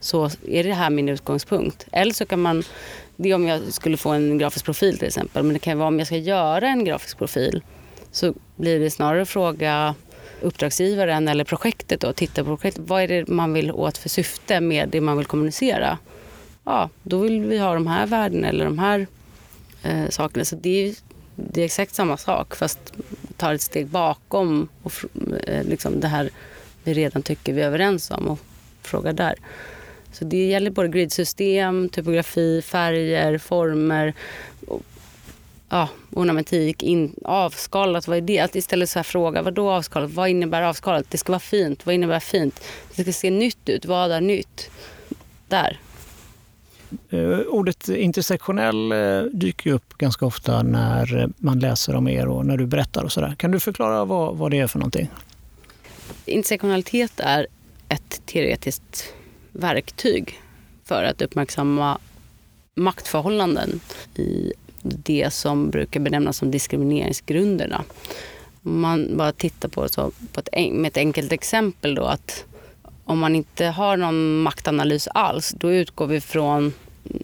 [0.00, 1.86] så är det här min utgångspunkt.
[1.92, 2.62] Eller så kan man,
[3.16, 5.88] det är om jag skulle få en grafisk profil till exempel, men det kan vara
[5.88, 7.62] om jag ska göra en grafisk profil
[8.10, 9.94] så blir det snarare att fråga
[10.40, 12.84] uppdragsgivaren eller projektet då, titta på projektet.
[12.88, 15.98] Vad är det man vill åt för syfte med det man vill kommunicera?
[16.64, 19.06] Ja, då vill vi ha de här värdena eller de här
[19.84, 20.44] eh, sakerna.
[20.44, 20.94] Så det är,
[21.36, 22.78] det är exakt samma sak fast
[23.36, 24.92] tar ett steg bakom och,
[25.46, 26.30] eh, liksom det här
[26.84, 28.38] vi redan tycker vi är överens om och
[28.82, 29.34] frågar där.
[30.12, 34.14] Så det gäller både gridsystem, typografi, färger, former,
[35.68, 38.38] ja, ornamentik, in, avskalat, vad är det?
[38.38, 40.10] Att istället så här fråga, vad då avskalat?
[40.10, 41.10] Vad innebär avskalat?
[41.10, 41.86] Det ska vara fint.
[41.86, 42.64] Vad innebär fint?
[42.94, 43.84] Det ska se nytt ut.
[43.84, 44.70] Vad är nytt?
[45.48, 45.80] Där.
[47.10, 52.28] Eh, ordet intersektionell eh, dyker dyker upp ganska ofta när eh, man läser om er
[52.28, 53.34] och när du berättar och sådär.
[53.38, 55.10] Kan du förklara vad, vad det är för någonting?
[56.24, 57.46] Intersektionalitet är
[57.88, 59.14] ett teoretiskt
[59.52, 60.40] verktyg
[60.84, 61.98] för att uppmärksamma
[62.74, 63.80] maktförhållanden
[64.14, 67.84] i det som brukar benämnas som diskrimineringsgrunderna.
[68.62, 72.44] Om man bara tittar på, så, på ett, med ett enkelt exempel då att
[73.04, 76.72] om man inte har någon maktanalys alls, då utgår vi från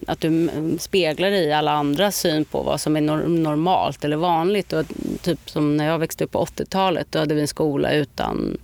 [0.07, 4.73] att du speglar i alla andras syn på vad som är normalt eller vanligt.
[4.73, 4.85] Och
[5.21, 8.57] typ som när jag växte upp på 80-talet, då hade vi en skola utan...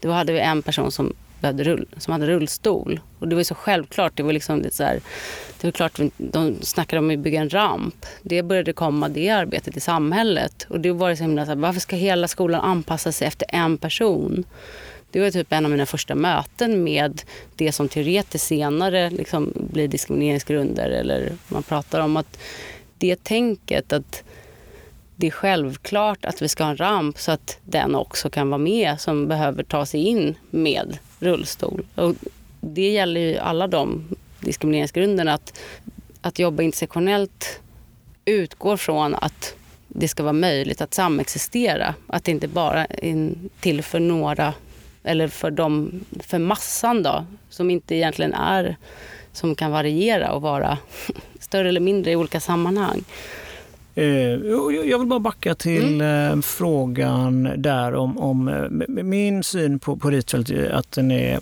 [0.00, 3.00] Då hade vi en person som, hade, rull, som hade rullstol.
[3.18, 4.12] Och det var så självklart.
[4.16, 5.00] Det var liksom lite så här,
[5.60, 8.06] det var klart, de snackade om att bygga en ramp.
[8.22, 10.66] Det började komma, det arbetet i samhället.
[10.68, 13.78] Och det var så himla så här, varför ska hela skolan anpassa sig efter en
[13.78, 14.44] person?
[15.10, 17.22] Det var typ en av mina första möten med
[17.56, 20.90] det som teoretiskt senare liksom blir diskrimineringsgrunder.
[20.90, 22.38] Eller man pratar om att
[22.98, 24.22] det tänket att
[25.16, 28.58] det är självklart att vi ska ha en ramp så att den också kan vara
[28.58, 31.86] med som behöver ta sig in med rullstol.
[31.94, 32.14] Och
[32.60, 34.04] det gäller ju alla de
[34.40, 35.34] diskrimineringsgrunderna.
[35.34, 35.58] Att,
[36.20, 37.60] att jobba intersektionellt
[38.24, 39.54] utgår från att
[39.88, 41.94] det ska vara möjligt att samexistera.
[42.06, 44.54] Att det inte bara är till för några
[45.02, 48.76] eller för, dem, för massan då, som inte egentligen är,
[49.32, 50.78] som kan variera och vara
[51.40, 53.04] större eller mindre i olika sammanhang.
[53.94, 54.04] Eh,
[54.86, 56.38] jag vill bara backa till mm.
[56.38, 61.40] Eh, frågan där om, om eh, min syn på, på Rietveld, att den är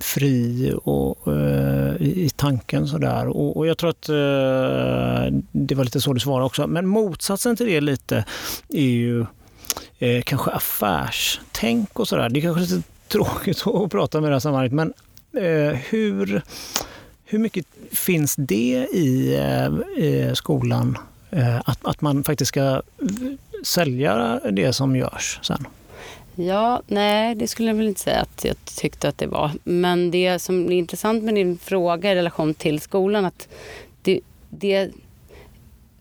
[0.00, 2.86] fri och, uh, i tanken.
[2.86, 3.28] Sådär.
[3.28, 6.66] Och, och jag tror att uh, det var lite så du svarade också.
[6.66, 8.24] Men motsatsen till det lite
[8.68, 9.26] är ju
[10.02, 12.28] uh, kanske affärstänk och sådär.
[12.28, 14.92] Det är kanske lite tråkigt att prata med det här sammanhanget, men
[15.44, 16.42] eh, hur,
[17.24, 20.98] hur mycket finns det i eh, i skolan?
[21.30, 22.82] Eh, att, att man faktiskt ska
[23.64, 25.66] sälja det som görs sen?
[26.34, 29.50] Ja, nej, det skulle jag väl inte säga att jag tyckte att det var.
[29.64, 33.48] Men det som är intressant med din fråga i relation till skolan, att
[34.02, 34.90] det, det,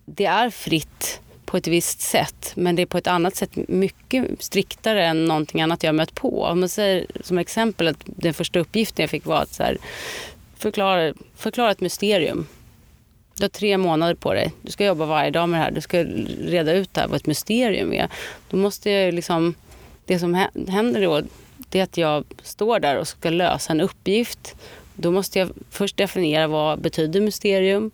[0.05, 1.19] det är fritt
[1.55, 5.61] på ett visst sätt, men det är på ett annat sätt mycket striktare än någonting
[5.61, 6.43] annat jag mött på.
[6.43, 9.77] Om man säger som exempel att den första uppgiften jag fick var att så här,
[10.57, 12.47] förklara, förklara ett mysterium.
[13.35, 14.53] Du har tre månader på dig.
[14.61, 15.71] Du ska jobba varje dag med det här.
[15.71, 16.03] Du ska
[16.45, 18.09] reda ut det här vad ett mysterium är.
[18.49, 19.55] Då måste jag liksom,
[20.05, 21.21] det som händer då,
[21.57, 24.55] det är att jag står där och ska lösa en uppgift.
[24.93, 27.91] Då måste jag först definiera vad betyder mysterium.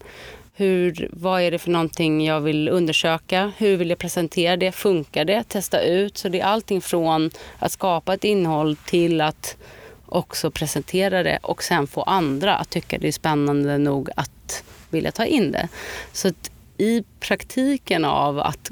[0.62, 3.52] Hur, vad är det för någonting jag vill undersöka?
[3.58, 4.72] Hur vill jag presentera det?
[4.72, 5.44] Funkar det?
[5.44, 6.18] Testa ut.
[6.18, 9.58] Så det är allting från att skapa ett innehåll till att
[10.06, 15.12] också presentera det och sen få andra att tycka det är spännande nog att vilja
[15.12, 15.68] ta in det.
[16.12, 18.72] Så att i praktiken av att,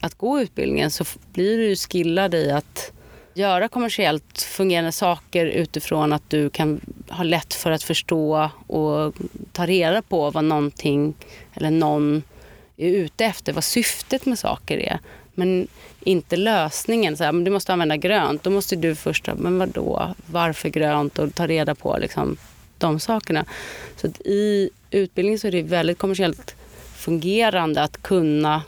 [0.00, 2.92] att gå utbildningen så blir du skillad i att
[3.34, 9.14] göra kommersiellt fungerande saker utifrån att du kan ha lätt för att förstå och
[9.52, 11.14] ta reda på vad någonting
[11.54, 12.22] eller någon
[12.76, 14.98] är ute efter, vad syftet med saker är.
[15.34, 15.68] Men
[16.00, 17.16] inte lösningen.
[17.16, 18.42] Så här, men du måste använda grönt.
[18.42, 21.18] Då måste du först, men vadå, varför grönt?
[21.18, 22.36] Och ta reda på liksom,
[22.78, 23.44] de sakerna.
[23.96, 26.56] Så i utbildning så är det väldigt kommersiellt
[26.96, 28.62] fungerande att kunna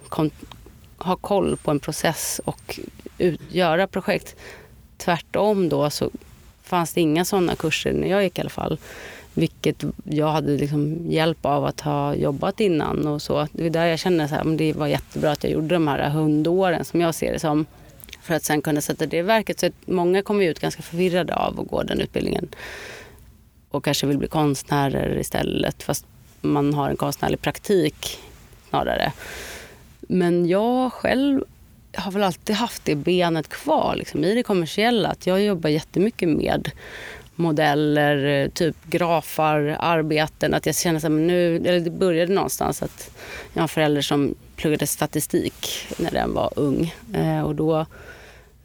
[0.98, 2.80] ha koll på en process och
[3.18, 4.36] ut, göra projekt.
[4.96, 6.10] Tvärtom då så
[6.62, 8.78] fanns det inga sådana kurser när jag gick i alla fall.
[9.34, 13.48] Vilket jag hade liksom hjälp av att ha jobbat innan och så.
[13.52, 16.84] Det är där jag känner att det var jättebra att jag gjorde de här hundåren
[16.84, 17.66] som jag ser det som.
[18.22, 19.60] För att sen kunna sätta det i verket.
[19.60, 22.48] Så många kommer ut ganska förvirrade av att gå den utbildningen.
[23.70, 25.82] Och kanske vill bli konstnärer istället.
[25.82, 26.06] Fast
[26.40, 28.18] man har en konstnärlig praktik
[28.68, 29.12] snarare.
[30.00, 31.44] Men jag själv
[31.96, 35.08] har väl alltid haft det benet kvar liksom, i det kommersiella.
[35.08, 36.70] Att jag jobbar jättemycket med
[37.36, 40.54] modeller, typ grafar, arbeten.
[40.54, 43.10] Att jag känner att nu, eller det började någonstans att
[43.52, 46.94] jag har en förälder som pluggade statistik när den var ung.
[47.14, 47.86] Eh, och då,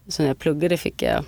[0.08, 1.24] så när jag pluggade fick jag,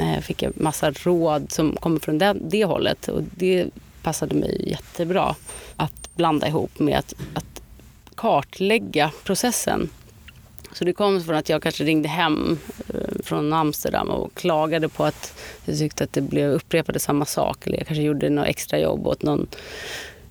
[0.00, 3.08] eh, fick jag massa råd som kommer från det, det hållet.
[3.08, 3.66] Och det
[4.02, 5.34] passade mig jättebra
[5.76, 7.62] att blanda ihop med att, att
[8.14, 9.90] kartlägga processen.
[10.78, 12.58] Så det kom från att jag kanske ringde hem
[12.88, 17.66] eh, från Amsterdam och klagade på att jag tyckte att det blev upprepade samma sak.
[17.66, 19.46] Eller jag kanske gjorde något extra jobb åt någon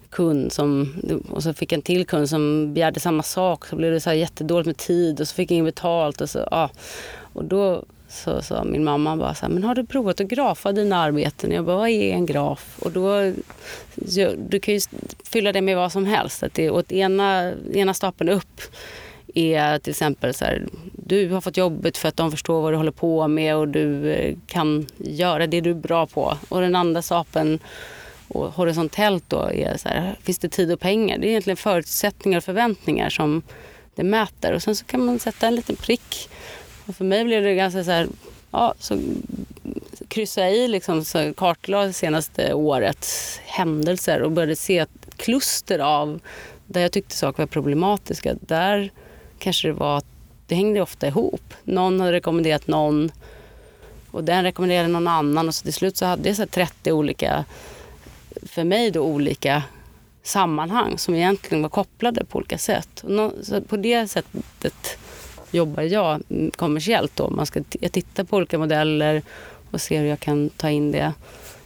[0.09, 0.93] kund som,
[1.29, 3.65] och så fick jag en till kund som begärde samma sak.
[3.65, 6.21] Så blev det så här jättedåligt med tid och så fick jag inget betalt.
[6.21, 6.69] Och, så, ja.
[7.33, 10.71] och då så sa min mamma bara så här, men har du provat att grafa
[10.71, 11.51] dina arbeten?
[11.51, 12.75] Jag bara, vad är en graf?
[12.79, 13.33] Och då,
[14.49, 14.79] du kan ju
[15.23, 16.43] fylla det med vad som helst.
[16.43, 18.61] Att det, åt ena, ena stapeln upp
[19.35, 22.77] är till exempel så här, du har fått jobbet för att de förstår vad du
[22.77, 26.37] håller på med och du eh, kan göra det du är bra på.
[26.49, 27.59] Och den andra stapeln
[28.27, 31.17] och horisontellt då är så här, finns det tid och pengar?
[31.17, 33.41] Det är egentligen förutsättningar och förväntningar som
[33.95, 34.53] det mäter.
[34.53, 36.29] Och sen så kan man sätta en liten prick.
[36.85, 38.07] Och för mig blev det ganska så här,
[38.51, 38.97] ja, så
[40.07, 46.19] kryssade jag i liksom, så kartlade senaste årets händelser och började se ett kluster av
[46.67, 48.35] där jag tyckte saker var problematiska.
[48.41, 48.91] Där
[49.39, 50.05] kanske det var att
[50.47, 51.53] det hängde ofta ihop.
[51.63, 53.11] Någon hade rekommenderat någon
[54.11, 57.45] och den rekommenderade någon annan och så till slut så hade jag så 30 olika,
[58.43, 59.63] för mig då olika
[60.23, 63.03] sammanhang som egentligen var kopplade på olika sätt.
[63.41, 64.97] Så på det sättet
[65.51, 66.21] jobbar jag
[66.55, 67.29] kommersiellt då.
[67.29, 69.21] Man ska, jag tittar på olika modeller
[69.71, 71.13] och ser hur jag kan ta in det.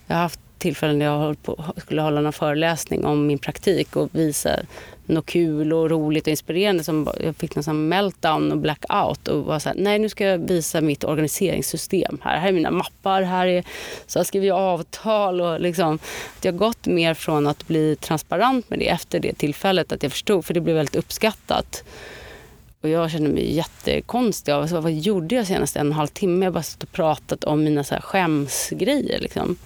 [0.06, 4.08] Jag har haft tillfällen när jag på, skulle hålla en föreläsning om min praktik och
[4.12, 4.60] visa
[5.10, 6.84] något kul och roligt och inspirerande.
[6.84, 10.38] Som jag fick en meltdown och blackout och var så här, nej nu ska jag
[10.38, 12.18] visa mitt organiseringssystem.
[12.22, 13.64] Här, här är mina mappar, här är,
[14.06, 15.98] så jag skriver avtal och liksom.
[16.38, 20.12] Att jag gått mer från att bli transparent med det efter det tillfället, att jag
[20.12, 21.84] förstod, för det blev väldigt uppskattat.
[22.82, 24.52] Och jag kände mig jättekonstig.
[24.52, 26.46] Alltså, vad gjorde jag senast en och en halv timme?
[26.46, 29.20] Jag bara satt och pratat om mina så här skämsgrejer.
[29.20, 29.56] Liksom.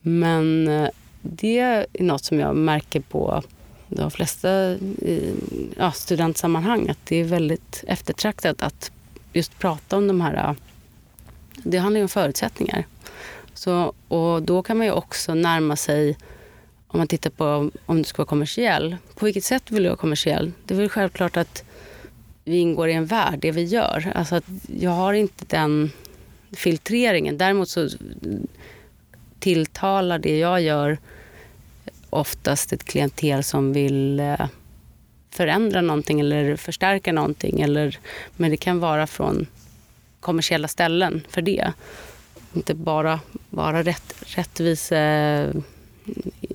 [0.00, 0.88] Men eh,
[1.22, 3.42] det är något som jag märker på
[3.90, 4.76] de flesta
[5.76, 8.90] ja, studentsammanhang att det är väldigt eftertraktat att
[9.32, 10.56] just prata om de här...
[11.56, 12.86] Det handlar ju om förutsättningar.
[13.54, 16.16] Så, och då kan man ju också närma sig,
[16.86, 18.96] om man tittar på om du ska vara kommersiell.
[19.14, 20.52] På vilket sätt vill du vara kommersiell?
[20.64, 21.64] Det är väl självklart att
[22.44, 24.12] vi ingår i en värld, det vi gör.
[24.14, 24.44] Alltså att
[24.80, 25.90] jag har inte den
[26.52, 27.38] filtreringen.
[27.38, 27.88] Däremot så
[29.38, 30.98] tilltalar det jag gör
[32.10, 34.46] oftast ett klientel som vill eh,
[35.30, 37.60] förändra någonting eller förstärka någonting.
[37.60, 37.98] Eller,
[38.36, 39.46] men det kan vara från
[40.20, 41.72] kommersiella ställen för det.
[42.54, 45.62] Inte bara, vara rätt, rättvise eh,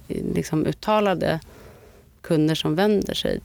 [0.08, 1.40] liksom uttalade
[2.22, 3.42] kunder som vänder sig.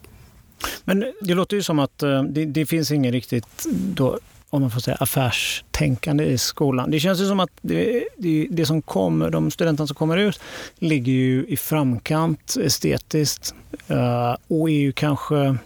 [0.85, 4.19] Men det låter ju som att eh, det, det finns ingen riktigt då,
[4.51, 6.91] om man får säga, affärstänkande i skolan.
[6.91, 10.41] Det känns ju som att det, det, det som kommer, de studenter som kommer ut
[10.79, 13.55] ligger ju i framkant estetiskt
[13.89, 15.57] eh, och är ju kanske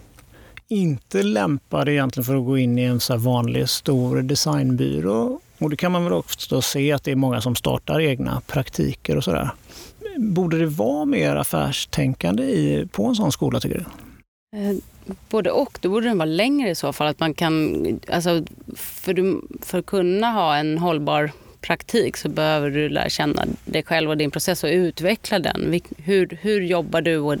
[0.67, 5.39] inte lämpade egentligen för att gå in i en så vanlig stor designbyrå.
[5.59, 9.17] Och det kan man väl också se att det är många som startar egna praktiker
[9.17, 9.49] och sådär.
[10.17, 13.85] Borde det vara mer affärstänkande i, på en sån skola tycker du?
[14.59, 14.75] Eh,
[15.29, 15.77] Både och.
[15.81, 17.07] Då borde den vara längre i så fall.
[17.07, 18.43] Att man kan, alltså,
[18.75, 21.31] för, du, för att kunna ha en hållbar
[21.61, 25.81] praktik så behöver du lära känna dig själv och din process och utveckla den.
[25.97, 27.35] Hur, hur jobbar du och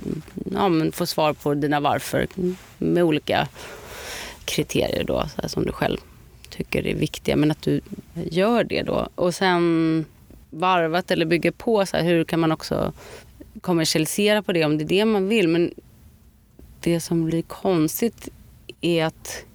[0.53, 2.27] ja, men få svar på dina varför
[2.77, 3.47] med olika
[4.45, 5.97] kriterier då, som du själv
[6.49, 7.35] tycker är viktiga.
[7.35, 7.81] Men att du
[8.13, 9.09] gör det då.
[9.15, 10.05] Och sen
[10.49, 12.93] varvat eller bygger på, så här, hur kan man också
[13.61, 15.47] kommersialisera på det om det är det man vill.
[15.47, 15.73] Men
[16.85, 18.29] det som blir konstigt
[18.81, 19.45] är att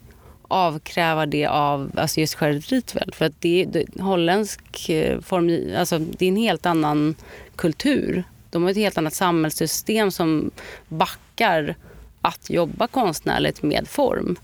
[0.49, 3.11] avkräva det av alltså just Ritual.
[3.12, 7.14] För att det, det holländsk eh, form, alltså det är en helt annan
[7.57, 8.24] kultur.
[8.51, 10.51] De har ett helt annat samhällssystem som
[10.89, 11.74] backar
[12.20, 14.37] att jobba konstnärligt med form.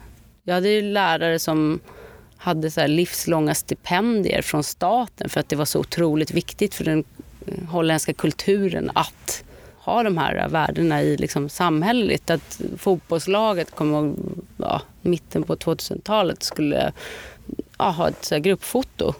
[0.45, 1.80] Jag hade ju lärare som
[2.37, 7.05] hade så livslånga stipendier från staten för att det var så otroligt viktigt för den
[7.47, 9.45] eh, holländska kulturen att
[9.87, 12.30] ha de här värdena i liksom samhälleligt.
[12.30, 14.14] Att fotbollslaget, kommer
[14.57, 16.93] ja, mitten på 2000-talet skulle
[17.78, 19.14] ja, ha ett så gruppfoto.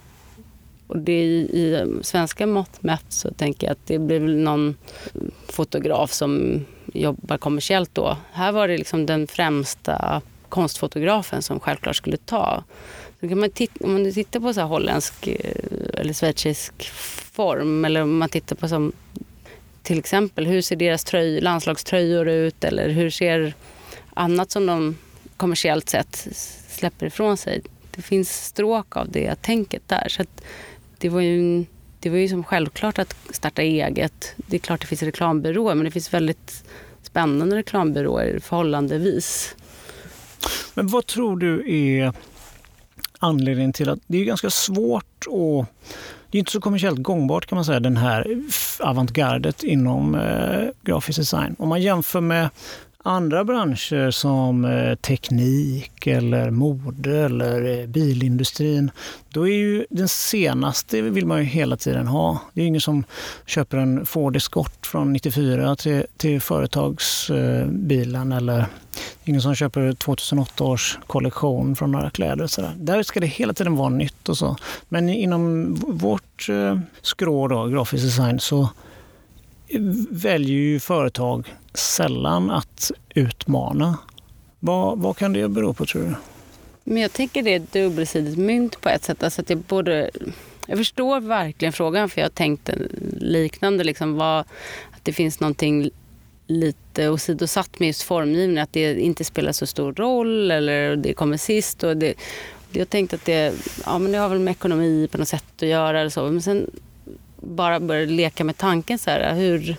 [0.87, 4.37] Och det i, i um, svenska mått mätt så tänker jag att det blir väl
[4.37, 4.77] någon
[5.49, 6.65] fotograf som
[6.95, 8.17] jobbar kommersiellt då.
[8.33, 12.65] Här var det liksom den främsta konstfotografen som självklart skulle ta.
[13.21, 16.91] Så kan man titta, om man tittar på så holländsk eh, eller schweizisk
[17.33, 18.93] form eller om man tittar på som
[19.87, 23.55] till exempel hur ser deras tröj, landslagströjor ut eller hur ser
[24.15, 24.97] annat som de
[25.37, 26.29] kommersiellt sett
[26.69, 27.63] släpper ifrån sig.
[27.91, 30.09] Det finns stråk av det tänket där.
[30.09, 30.25] Så
[30.99, 31.65] det var ju,
[32.01, 34.35] det var ju som självklart att starta eget.
[34.37, 36.65] Det är klart det finns reklambyråer men det finns väldigt
[37.03, 39.57] spännande reklambyråer förhållandevis.
[40.75, 42.13] Men vad tror du är
[43.19, 45.69] anledningen till att det är ganska svårt att
[46.31, 48.27] det är inte så kommersiellt gångbart kan man säga, den här
[48.81, 51.57] avantgardet inom eh, grafisk design.
[51.59, 52.49] Om man jämför med
[53.07, 58.91] andra branscher som eh, teknik eller mode eller eh, bilindustrin,
[59.29, 62.41] då är ju den senaste vill man ju hela tiden ha.
[62.55, 63.05] Det är ingen som
[63.47, 68.67] köper en Ford Escort från 94 till, till företagsbilen eh, eller
[69.25, 72.47] ingen som köper 2008 års kollektion från några kläder.
[72.47, 72.75] Så där.
[72.77, 74.57] där ska det hela tiden vara nytt och så.
[74.89, 76.49] Men inom vårt
[77.03, 78.69] skrå då, grafisk design, så
[80.11, 83.99] väljer ju företag sällan att utmana.
[84.61, 86.15] Vad, vad kan det bero på tror du?
[86.85, 89.23] Men jag tänker det är ett dubbelsidigt mynt på ett sätt.
[89.23, 90.11] Alltså att jag, borde,
[90.67, 92.71] jag förstår verkligen frågan för jag har tänkt
[93.17, 93.85] liknande.
[93.85, 94.41] Liksom vad,
[94.91, 95.91] att det finns någonting
[96.47, 98.59] lite åsidosatt med just formgivning.
[98.59, 101.85] Att det inte spelar så stor roll eller det kommer sist.
[101.85, 102.15] Och det,
[102.73, 103.55] jag tänkte att det,
[103.85, 106.01] ja, men det har väl med ekonomi på något sätt att göra.
[106.01, 106.25] Eller så.
[106.31, 106.71] Men sen
[107.47, 109.77] bara började leka med tanken så här, hur,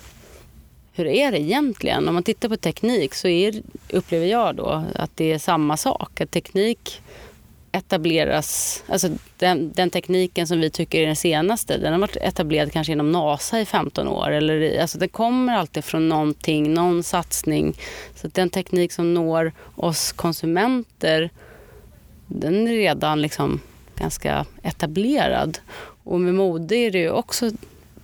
[0.94, 2.08] hur är det egentligen?
[2.08, 6.22] Om man tittar på teknik så är, upplever jag då att det är samma sak.
[6.22, 7.02] Att teknik
[7.72, 12.72] etableras, alltså den, den, tekniken som vi tycker är den senaste, den har varit etablerad
[12.72, 14.32] kanske inom NASA i 15 år.
[14.32, 17.78] Eller, alltså den kommer alltid från någonting, någon satsning.
[18.16, 21.30] Så den teknik som når oss konsumenter,
[22.28, 23.60] den är redan liksom
[23.96, 25.58] ganska etablerad.
[26.08, 27.52] Och med mode är det ju också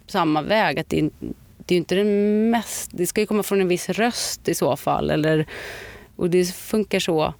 [0.08, 0.80] samma väg.
[0.80, 1.10] Att det,
[1.58, 2.90] det är inte den mest...
[2.94, 5.10] Det ska ju komma från en viss röst i så fall.
[5.10, 5.46] Eller,
[6.16, 7.34] och det funkar så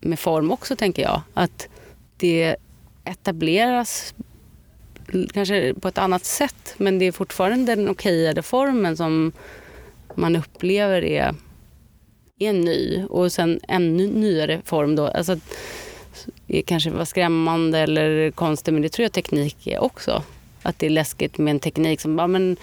[0.00, 1.20] med form också, tänker jag.
[1.34, 1.68] Att
[2.16, 2.56] det
[3.04, 4.14] etableras
[5.32, 9.32] kanske på ett annat sätt men det är fortfarande den okejade formen som
[10.14, 11.34] man upplever är,
[12.38, 13.04] är ny.
[13.04, 15.06] Och sen en nyare form då.
[15.06, 15.36] Alltså,
[16.66, 20.22] kanske var skrämmande eller konstig, men det tror jag teknik är också.
[20.62, 22.56] Att det är läskigt med en teknik som bara, men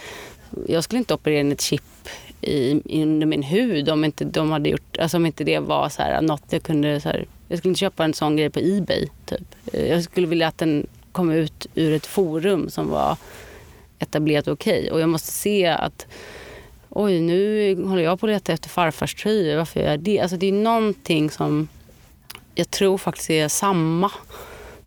[0.67, 2.09] jag skulle inte operera in ett chip
[2.41, 6.01] i, under min hud om inte de hade gjort, alltså om inte det var så
[6.01, 9.07] här, något jag kunde, så här, jag skulle inte köpa en sån grej på Ebay.
[9.25, 9.55] Typ.
[9.71, 13.17] Jag skulle vilja att den kom ut ur ett forum som var
[13.99, 14.79] etablerat och okej.
[14.79, 14.91] Okay.
[14.91, 16.07] Och jag måste se att
[16.89, 19.57] oj, nu håller jag på att leta efter farfars tröjor.
[19.57, 20.19] Varför gör jag det?
[20.19, 21.67] Alltså det är någonting som
[22.55, 24.11] jag tror faktiskt är samma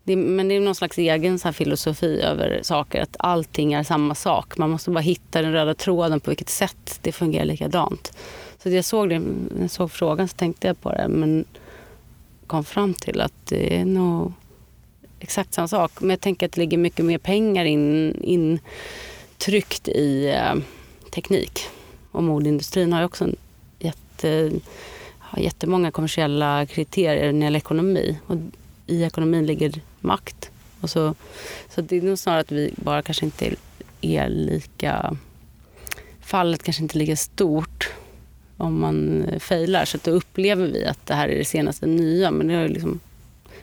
[0.08, 3.02] det, men det är någon slags egen så filosofi över saker.
[3.02, 4.58] Att allting är samma sak.
[4.58, 8.12] Man måste bara hitta den röda tråden på vilket sätt det fungerar likadant.
[8.62, 11.08] Så jag såg, det, när jag såg frågan så tänkte jag på det.
[11.08, 11.44] Men
[12.46, 14.32] kom fram till att det är nog
[15.20, 15.92] exakt samma sak.
[16.00, 18.58] Men jag tänker att det ligger mycket mer pengar in, in
[19.38, 20.54] tryckt i eh,
[21.10, 21.60] teknik.
[22.12, 23.36] Och modeindustrin har ju också en
[23.78, 24.50] jätte,
[25.28, 28.18] har jättemånga kommersiella kriterier när det gäller ekonomi.
[28.26, 28.36] Och
[28.86, 30.50] i ekonomin ligger makt.
[30.80, 31.14] Och så,
[31.74, 33.54] så det är nog snarare att vi bara kanske inte
[34.00, 35.16] är lika...
[36.20, 37.90] Fallet kanske inte är lika stort
[38.56, 39.84] om man failar.
[39.84, 42.30] Så då upplever vi att det här är det senaste nya.
[42.30, 43.00] Men det har ju liksom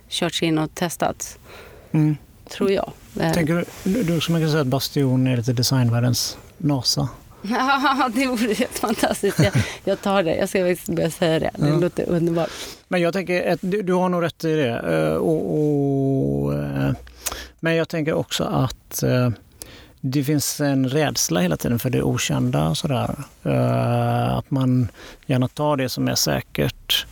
[0.07, 1.37] körts in och testats.
[1.91, 2.17] Mm.
[2.49, 2.91] Tror jag.
[3.33, 7.09] Tänker du, du som man kan säga att Bastion är lite designvärldens NASA?
[7.49, 9.39] Ja, det vore helt fantastiskt.
[9.39, 10.35] Jag, jag tar det.
[10.35, 11.51] Jag ska börja säga det.
[11.55, 11.75] Det ja.
[11.75, 12.49] låter underbart.
[12.87, 14.79] Men jag tänker att du, du har nog rätt i det.
[14.79, 16.91] Eh, och, och, eh,
[17.59, 19.29] men jag tänker också att eh,
[20.01, 22.75] det finns en rädsla hela tiden för det okända.
[22.75, 23.15] Sådär.
[24.37, 24.87] Att man
[25.25, 27.05] gärna tar det som är säkert.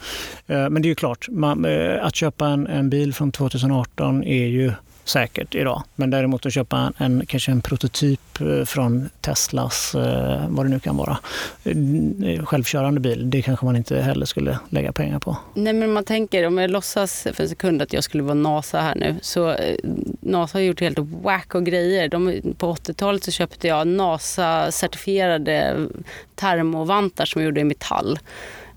[0.46, 1.66] Men det är ju klart, man,
[2.02, 4.72] att köpa en, en bil från 2018 är ju
[5.04, 5.84] säkert idag.
[5.96, 10.70] Men däremot att köpa en, en, kanske en prototyp eh, från Teslas, eh, vad det
[10.70, 11.18] nu kan vara,
[11.64, 15.38] eh, självkörande bil, det kanske man inte heller skulle lägga pengar på.
[15.54, 18.82] Nej men man tänker, om jag låtsas för en sekund att jag skulle vara NASA
[18.82, 19.78] här nu, så eh,
[20.20, 22.10] NASA har gjort helt wacko grejer.
[22.10, 25.90] De, på 80-talet så köpte jag NASA-certifierade
[26.36, 28.20] termovantar som jag gjorde i metall.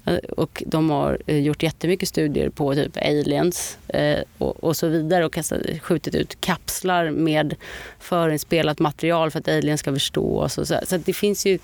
[0.06, 4.88] Eh, och de har eh, gjort jättemycket studier på typ aliens eh, och, och, så
[4.88, 7.54] vidare och kastat, skjutit ut kapslar med
[7.98, 10.58] förinspelat material för att aliens ska förstå oss.
[10.58, 11.58] Och så så det finns ju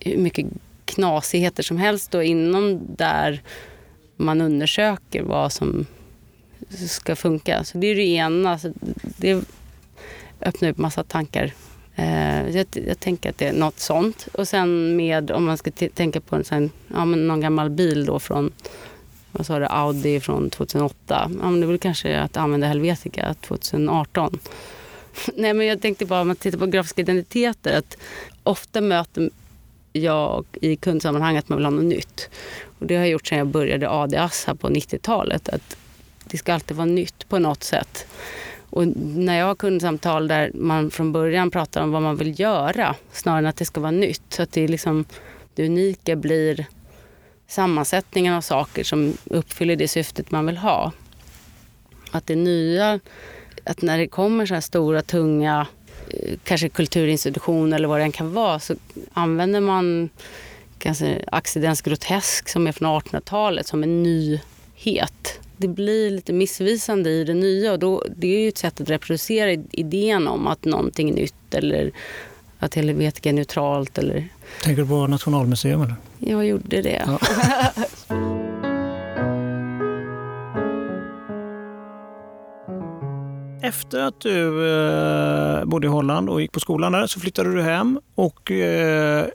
[0.00, 0.46] hur mycket
[0.84, 3.42] knasigheter som helst då inom där
[4.16, 5.86] man undersöker vad som
[6.88, 7.64] ska funka.
[7.64, 8.58] Så det är det ena.
[8.58, 8.72] Så
[9.02, 9.44] det
[10.40, 11.52] öppnar upp massa tankar
[11.96, 14.28] Eh, jag, jag, tänker att det är något sånt.
[14.32, 18.04] Och sen med, om man ska tänka på en sån, ja, men någon gammal bil
[18.04, 18.52] då från
[19.32, 20.96] vad sa du, Audi från 2008.
[21.08, 24.38] Ja, men det är väl kanske att använda Helvetica 2018.
[25.34, 27.96] Nej, men jag tänkte bara om man tittar på grafiska identiteter att
[28.42, 29.30] ofta möter
[29.92, 32.28] jag i kundsammanhang att man vill ha något nytt.
[32.78, 35.48] Och det har jag gjort sedan jag började ADAS här på 90-talet.
[35.48, 35.76] Att
[36.24, 38.06] det ska alltid vara nytt på något sätt.
[38.74, 42.94] Och när jag har kundsamtal där man från början pratar om vad man vill göra
[43.12, 44.22] snarare än att det ska vara nytt.
[44.28, 45.04] Så att det, är liksom,
[45.54, 46.66] det unika blir
[47.46, 50.92] sammansättningen av saker som uppfyller det syftet man vill ha.
[52.10, 53.00] Att det nya,
[53.64, 55.66] att när det kommer så här stora, tunga,
[56.08, 58.74] eh, kanske kulturinstitutioner eller vad det än kan vara, så
[59.12, 60.08] använder man
[60.78, 67.24] kanske accidens grotesk som är från 1800-talet som en nyhet det blir lite missvisande i
[67.24, 67.72] det nya.
[67.72, 71.54] Och då, det är ju ett sätt att reproducera idén om att någonting är nytt
[71.54, 71.92] eller
[72.58, 73.98] att Helvetica är neutralt.
[73.98, 74.28] Eller...
[74.62, 75.82] Tänker du på Nationalmuseum?
[75.82, 75.96] Eller?
[76.18, 77.02] Jag gjorde det.
[77.06, 77.18] Ja.
[83.62, 87.62] Efter att du eh, bodde i Holland och gick på skolan där så flyttade du
[87.62, 89.26] hem och eh,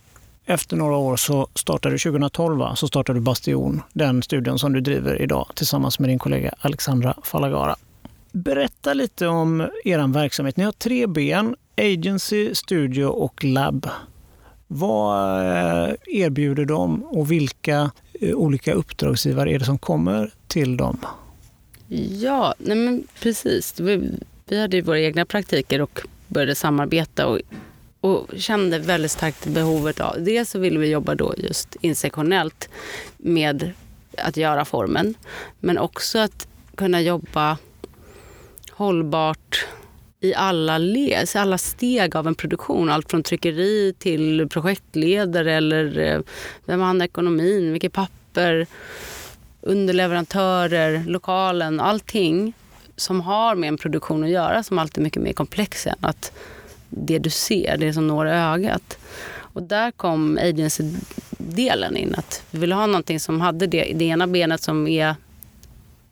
[0.50, 4.82] efter några år så startade du 2012 så startade du Bastion, den studion som du
[4.82, 7.76] driver idag tillsammans med din kollega Alexandra Falagara.
[8.32, 10.58] Berätta lite om er verksamhet.
[10.58, 13.90] Ni har tre ben, agency, studio och lab.
[14.68, 20.98] Vad eh, erbjuder de och vilka eh, olika uppdragsgivare är det som kommer till dem?
[22.20, 23.80] Ja, nej men precis.
[23.80, 24.12] Vi,
[24.46, 27.28] vi hade våra egna praktiker och började samarbeta.
[27.28, 27.40] Och
[28.02, 30.16] och kände väldigt starkt behovet av...
[30.24, 32.70] Dels så ville vi jobba då just insektionellt
[33.18, 33.72] med
[34.18, 35.14] att göra formen.
[35.60, 37.58] Men också att kunna jobba
[38.72, 39.66] hållbart
[40.20, 42.90] i alla, led, alla steg av en produktion.
[42.90, 46.20] Allt från tryckeri till projektledare eller eh,
[46.66, 48.68] vem har ekonomin, vilket papper,
[49.62, 52.54] underleverantörer, lokalen, allting
[52.96, 56.32] som har med en produktion att göra som alltid är mycket mer komplex än att
[56.90, 58.98] det du ser, det som når ögat.
[59.54, 62.16] Och där kom agency-delen in.
[62.18, 65.16] Att vi ville ha någonting som hade det, det ena benet som är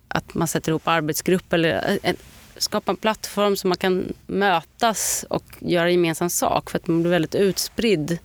[0.07, 2.15] att man sätter ihop arbetsgrupp eller eh, en,
[2.57, 6.69] skapa en plattform så man kan mötas och göra gemensam sak.
[6.69, 8.17] För att man blir väldigt utspridd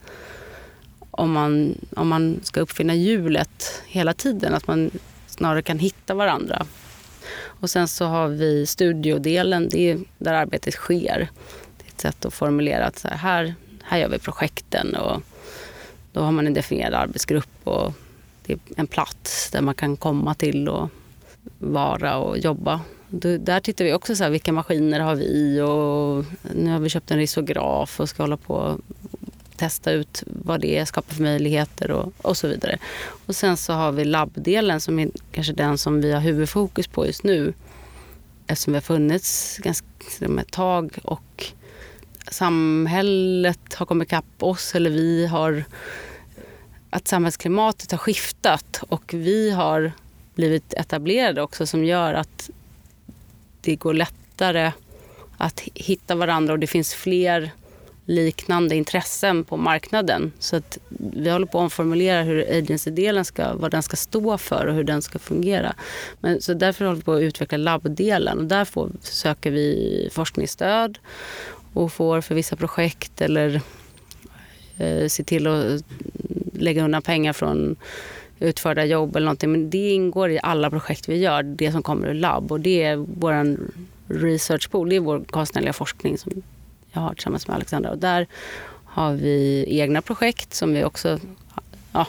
[1.10, 4.54] om man, om man ska uppfinna hjulet hela tiden.
[4.54, 4.90] Att man
[5.26, 6.66] snarare kan hitta varandra.
[7.44, 11.28] Och sen så har vi studiodelen, det är där arbetet sker
[12.02, 15.22] sätt att formulera att så här, här, här gör vi projekten och
[16.12, 17.92] då har man en definierad arbetsgrupp och
[18.46, 20.88] det är en plats där man kan komma till och
[21.58, 22.80] vara och jobba
[23.14, 26.24] där tittar vi också så här, vilka maskiner har vi och
[26.54, 28.80] nu har vi köpt en risograf och ska hålla på och
[29.56, 32.78] testa ut vad det skapar för möjligheter och, och så vidare.
[33.26, 37.06] Och sen så har vi labbdelen som är kanske den som vi har huvudfokus på
[37.06, 37.52] just nu
[38.46, 41.52] eftersom vi har funnits ganska liksom, ett tag och
[42.30, 45.64] samhället har kommit ikapp oss eller vi har
[46.90, 49.92] att samhällsklimatet har skiftat och vi har
[50.34, 52.50] blivit etablerade också som gör att
[53.60, 54.72] det går lättare
[55.38, 57.50] att hitta varandra och det finns fler
[58.06, 60.32] liknande intressen på marknaden.
[60.38, 64.66] Så att vi håller på att omformulera hur agency-delen ska, vad den ska stå för
[64.66, 65.74] och hur den ska fungera.
[66.20, 70.98] Men, så därför håller vi på att utveckla labbdelen och där får, söker vi forskningsstöd
[71.72, 73.60] och får för vissa projekt eller
[74.78, 75.84] eh, se till att
[76.52, 77.76] lägga undan pengar från
[78.40, 79.52] utförda jobb eller någonting.
[79.52, 82.52] Men det ingår i alla projekt vi gör, det som kommer ur labb.
[82.52, 83.56] Och det är vår
[84.08, 86.32] research pool, det är vår konstnärliga forskning som
[86.92, 87.90] jag har tillsammans med Alexandra.
[87.90, 88.26] Och där
[88.84, 91.18] har vi egna projekt som vi också...
[91.92, 92.06] Ja,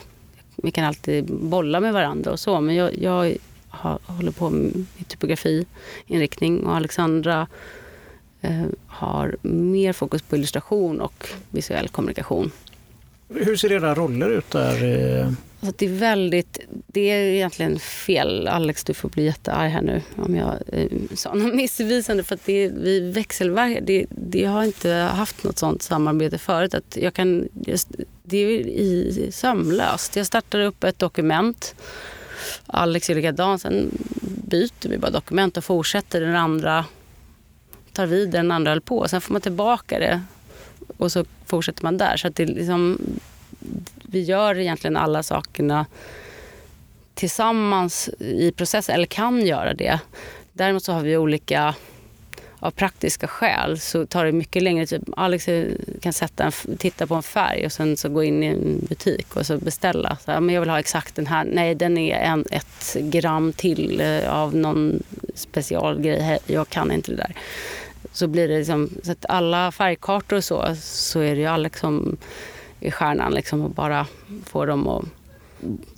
[0.56, 2.62] vi kan alltid bolla med varandra och så.
[2.62, 3.38] Men jag, jag
[3.70, 7.48] har, håller på med typografiinriktning och Alexandra
[8.88, 12.52] har mer fokus på illustration och visuell kommunikation.
[13.30, 15.36] Hur ser era roller ut där?
[15.64, 18.48] Alltså det är väldigt, det är egentligen fel.
[18.48, 22.24] Alex, du får bli jättearg här nu om jag eh, sa något missvisande.
[22.24, 26.74] För att det, vi växelverkar, det, det har inte haft något sånt samarbete förut.
[26.74, 27.88] Att jag kan, just,
[28.24, 30.16] det är i, sömlöst.
[30.16, 31.76] Jag startar upp ett dokument.
[32.66, 33.60] Alex är likadan.
[33.60, 33.92] Sen
[34.50, 36.22] byter vi bara dokument och fortsätter.
[36.22, 36.86] Den andra
[37.94, 39.08] tar vid där den andra höll på.
[39.08, 40.22] Sen får man tillbaka det
[40.98, 42.18] och så fortsätter man där.
[42.18, 43.00] Så att det liksom,
[44.04, 45.86] vi gör egentligen alla sakerna
[47.14, 50.00] tillsammans i processen, eller kan göra det.
[50.54, 51.76] Däremot så har vi olika,
[52.60, 55.14] av praktiska skäl så tar det mycket längre tid.
[55.18, 55.50] Alex
[56.02, 59.36] kan sätta en, titta på en färg och sen så gå in i en butik
[59.36, 60.18] och så beställa.
[60.26, 61.46] Så, men jag vill ha exakt den här.
[61.46, 65.04] Nej, den är en, ett gram till eh, av någon
[65.36, 66.40] specialgrej.
[66.46, 67.36] Jag kan inte det där.
[68.14, 71.80] Så blir det liksom, så att alla färgkartor och så, så är det ju Alex
[71.80, 72.18] som
[72.80, 74.08] är stjärnan liksom och bara
[74.46, 75.06] får dem att...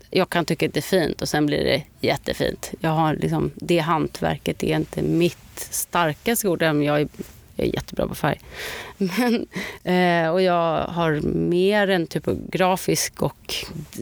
[0.09, 2.71] Jag kan tycka att det är fint och sen blir det jättefint.
[2.79, 7.07] Jag har liksom, det hantverket är inte mitt starkaste ord, jag är,
[7.55, 8.39] jag är jättebra på färg.
[8.97, 9.47] Men,
[9.83, 13.55] eh, och jag har mer en typografisk och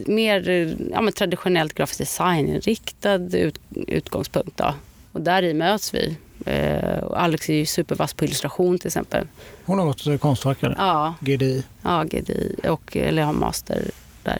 [0.06, 0.48] mer
[0.92, 4.56] ja, men traditionellt grafisk design-inriktad ut, utgångspunkt.
[4.56, 4.74] Då.
[5.12, 6.16] Och där i möts vi.
[6.44, 9.26] Eh, Alex är ju supervass på illustration till exempel.
[9.64, 10.76] Hon har gått Konstfack eller?
[10.78, 11.14] Ja.
[11.20, 11.64] GDI?
[11.82, 13.90] Ja, GDI och, eller har master
[14.22, 14.38] där.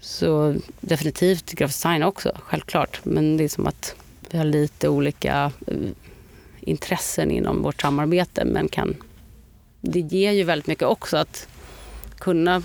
[0.00, 3.00] Så definitivt grafisk design också, självklart.
[3.02, 3.94] Men det är som att
[4.30, 5.76] vi har lite olika eh,
[6.60, 8.44] intressen inom vårt samarbete.
[8.44, 8.96] Men kan,
[9.80, 11.48] det ger ju väldigt mycket också att
[12.18, 12.62] kunna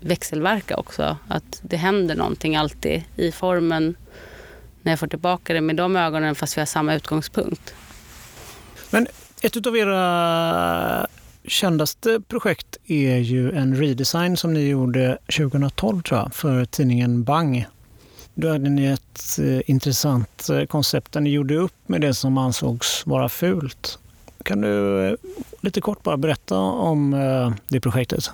[0.00, 1.16] växelverka också.
[1.28, 3.94] Att det händer någonting alltid i formen
[4.82, 7.74] när jag får tillbaka det med de ögonen fast vi har samma utgångspunkt.
[8.90, 9.06] Men
[9.42, 11.06] ett av era
[11.44, 17.66] kändaste projekt är ju en redesign som ni gjorde 2012 tror jag, för tidningen Bang.
[18.34, 22.38] Då hade ni ett eh, intressant eh, koncept där ni gjorde upp med det som
[22.38, 23.98] ansågs vara fult.
[24.42, 25.14] Kan du eh,
[25.60, 27.10] lite kort bara berätta om
[27.68, 28.30] det projektet?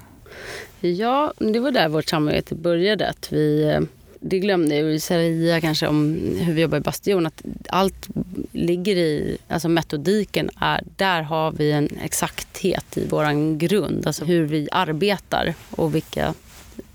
[0.81, 3.09] Ja, det var där vårt samarbete började.
[3.09, 3.79] Att vi
[4.27, 7.27] det glömde jag säga kanske om hur vi jobbar i Bastion.
[7.27, 8.09] Att allt
[8.53, 14.07] ligger i, alltså metodiken är, där har vi en exakthet i vår grund.
[14.07, 16.35] Alltså hur vi arbetar och vilka,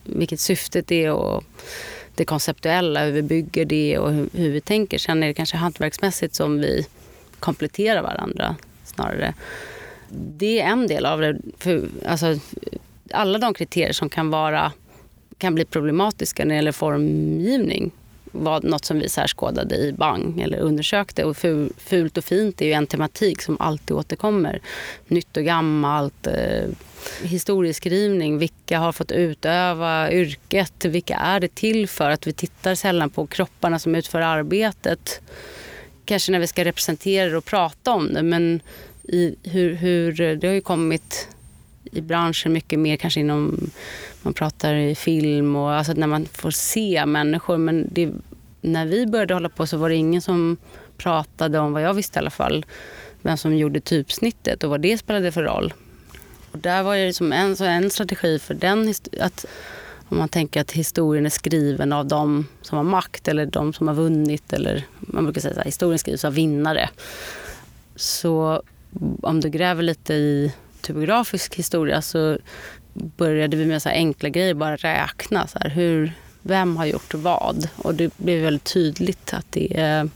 [0.04, 1.44] vilket syftet är och
[2.16, 4.98] det konceptuella, hur vi bygger det och hur, hur vi tänker.
[4.98, 6.88] Sen är det kanske hantverksmässigt som vi
[7.40, 9.34] kompletterar varandra snarare.
[10.38, 11.38] Det är en del av det.
[11.58, 12.40] För, alltså,
[13.12, 14.72] alla de kriterier som kan vara
[15.40, 17.92] kan bli problematiska när det gäller formgivning
[18.32, 21.24] var något som vi särskådade i Bang eller undersökte.
[21.24, 21.38] Och
[21.78, 24.62] fult och fint är ju en tematik som alltid återkommer.
[25.08, 26.70] Nytt och gammalt, eh,
[27.24, 32.10] historieskrivning, vilka har fått utöva yrket, vilka är det till för?
[32.10, 35.22] Att vi tittar sällan på kropparna som utför arbetet.
[36.06, 38.62] Kanske när vi ska representera det och prata om det, men
[39.04, 41.28] i hur, hur det har ju kommit
[41.92, 43.72] i branschen mycket mer kanske inom,
[44.22, 47.58] man pratar i film och alltså när man får se människor.
[47.58, 48.12] Men det,
[48.62, 50.58] när vi började hålla på så var det ingen som
[50.98, 52.66] pratade om, vad jag visste i alla fall,
[53.22, 55.74] vem som gjorde typsnittet och vad det spelade för roll.
[56.52, 59.46] Och där var det som en, så en strategi för den, att
[60.10, 63.88] om man tänker att historien är skriven av de som har makt eller de som
[63.88, 66.90] har vunnit eller man brukar säga att historien skrivs av vinnare.
[67.96, 68.64] Så
[69.22, 72.38] om du gräver lite i typografisk historia så
[72.94, 75.48] började vi med så enkla grejer, bara räkna.
[75.48, 76.12] Så här, hur,
[76.42, 77.70] vem har gjort vad?
[77.76, 80.10] Och det blev väldigt tydligt att det är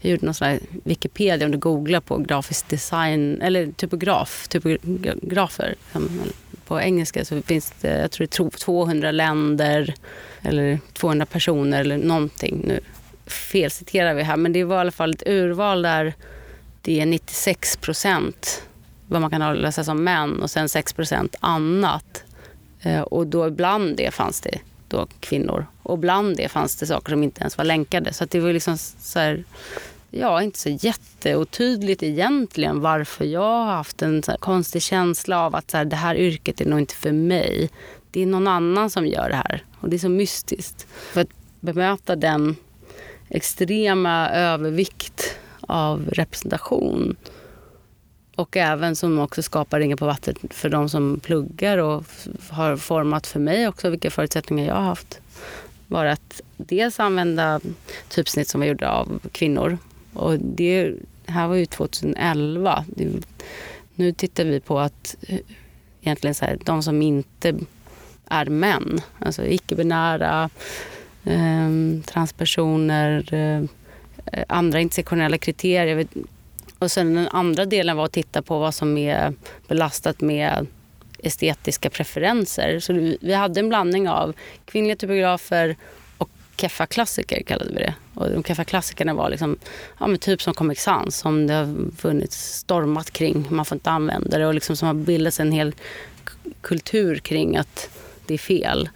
[0.00, 5.74] jag gjorde någon sån här Wikipedia om du googlar på grafisk design, eller typograf, typografer.
[6.66, 9.94] På engelska så finns det, jag tror det är 200 länder
[10.42, 12.62] eller 200 personer eller någonting.
[12.66, 12.80] Nu
[13.26, 16.14] felciterar vi här, men det var i alla fall ett urval där
[16.82, 18.62] det är 96 procent
[19.08, 20.94] vad man kan läsa som män och sen 6
[21.40, 22.24] annat.
[22.82, 25.66] Eh, och då bland det fanns det då kvinnor.
[25.82, 28.12] Och bland det fanns det saker som inte ens var länkade.
[28.12, 29.44] Så det var liksom så här,
[30.10, 35.70] ja, inte så jätteotydligt egentligen varför jag har haft en så konstig känsla av att
[35.70, 37.70] så här, det här yrket är nog inte för mig.
[38.10, 39.64] Det är någon annan som gör det här.
[39.80, 40.86] Och det är så mystiskt.
[41.12, 41.28] För att
[41.60, 42.56] bemöta den
[43.28, 47.16] extrema övervikt av representation
[48.36, 52.04] och även som också skapar ringar på vattnet för de som pluggar och
[52.50, 55.20] har format för mig också vilka förutsättningar jag har haft.
[55.86, 57.60] Var att dels använda
[58.08, 59.78] typsnitt som var gjorda av kvinnor.
[60.12, 60.94] Och det
[61.26, 62.84] här var ju 2011.
[63.94, 65.38] nu tittar vi på att eh,
[66.00, 67.54] egentligen så här, de som inte
[68.28, 70.50] är män, alltså icke-binära,
[71.24, 71.70] eh,
[72.06, 73.64] transpersoner, eh,
[74.48, 76.06] andra intersektionella kriterier.
[76.78, 79.34] Och sen den andra delen var att titta på vad som är
[79.68, 80.66] belastat med
[81.18, 82.80] estetiska preferenser.
[82.80, 85.76] Så vi hade en blandning av kvinnliga typografer
[86.18, 87.94] och keffa-klassiker kallade vi det.
[88.14, 89.58] Och de keffa-klassikerna var liksom,
[89.98, 93.46] ja, men typ som Comic Sans som det har funnits stormat kring.
[93.50, 95.74] Man får inte använda det och liksom som har bildats en hel
[96.60, 97.88] kultur kring att
[98.26, 98.88] det är fel.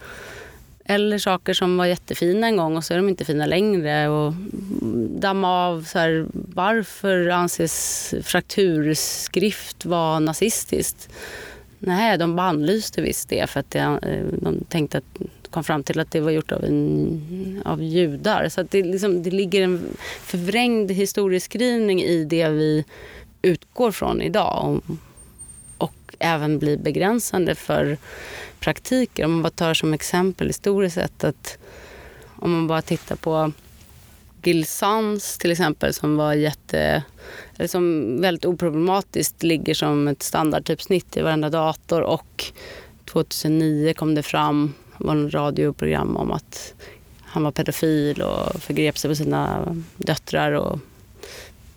[0.91, 4.09] Eller saker som var jättefina en gång och så är de inte fina längre.
[4.09, 4.33] Och
[5.19, 11.09] damma av så här, varför anses frakturskrift vara nazistiskt?
[11.79, 15.21] Nej, de bannlyste visst det för att det, eh, de tänkte att
[15.51, 18.49] kom fram till att det var gjort av, en, av judar.
[18.49, 22.85] Så det, liksom, det ligger en förvrängd historieskrivning i det vi
[23.41, 24.65] utgår från idag.
[24.65, 24.95] Och,
[25.77, 27.97] och även blir begränsande för
[28.61, 29.25] praktiker.
[29.25, 31.57] Om man bara tar som exempel historiskt sett att
[32.39, 33.51] om man bara tittar på
[34.43, 37.03] Gil Sans till exempel som var jätte,
[37.57, 42.45] eller som väldigt oproblematiskt ligger som ett standardtypsnitt i varenda dator och
[43.05, 46.73] 2009 kom det fram, var en radioprogram om att
[47.21, 50.51] han var pedofil och förgrep sig på sina döttrar.
[50.51, 50.79] Och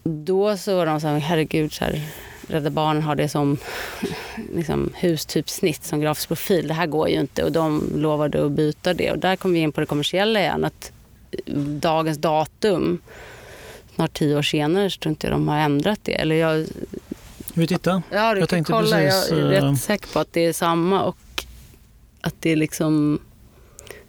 [0.02, 2.02] då så var de så här, herregud, så här,
[2.48, 3.58] Rädda Barnen har det som
[4.54, 6.68] liksom, hustypsnitt, som grafisk profil.
[6.68, 9.10] Det här går ju inte och de lovade att byta det.
[9.10, 10.64] Och där kom vi in på det kommersiella igen.
[10.64, 10.92] Att
[11.80, 13.00] dagens datum,
[13.94, 16.14] snart tio år senare, så tror inte jag de har ändrat det.
[16.14, 16.66] Eller jag,
[17.54, 18.02] vi titta?
[18.10, 18.96] Ja, du jag tänkte kolla.
[18.96, 21.16] Precis, jag är rätt eh, säker på att det är samma och
[22.20, 23.18] att det är liksom...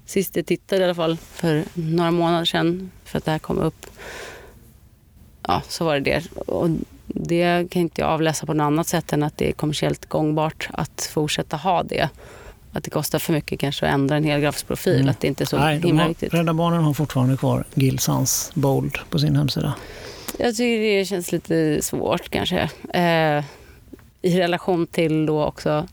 [0.08, 3.60] Sist jag tittade i alla fall för några månader sedan, för att det här kom
[3.60, 3.86] upp,
[5.48, 6.24] ja, så var det det.
[6.36, 6.70] Och
[7.16, 10.70] det kan inte jag avläsa på något annat sätt än att det är kommersiellt gångbart
[10.74, 12.10] att fortsätta ha det.
[12.72, 14.96] Att det kostar för mycket kanske att ändra en hel grafisk profil.
[14.96, 15.10] Mm.
[15.10, 16.34] Att det inte är så Nej, himla har, viktigt.
[16.34, 19.74] Rädda Barnen har fortfarande kvar Gilsans Bold på sin hemsida.
[20.40, 22.70] Jag tycker det känns lite svårt kanske.
[22.94, 23.44] Eh,
[24.22, 25.88] I relation till då också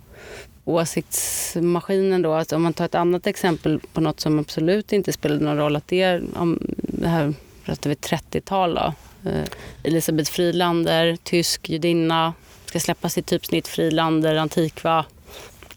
[0.65, 2.33] åsiktsmaskinen då.
[2.33, 5.77] Att om man tar ett annat exempel på något som absolut inte spelade någon roll.
[5.77, 8.95] Att det är om det här pratar vi 30-tal då.
[9.25, 9.45] Eh,
[9.83, 15.05] Elisabeth Frilander, tysk judinna, ska släppa sitt typsnitt Frilander, Antikva.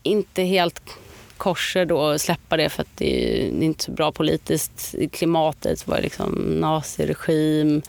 [0.03, 0.81] Inte helt
[1.37, 4.95] korser då släppa det för att det är inte så bra politiskt.
[5.11, 7.81] Klimatet var liksom naziregim.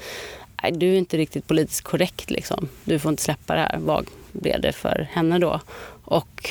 [0.63, 2.69] Nej, du är inte riktigt politiskt korrekt liksom.
[2.85, 3.79] Du får inte släppa det här.
[3.79, 5.61] Vad blev det för henne då?
[6.05, 6.51] Och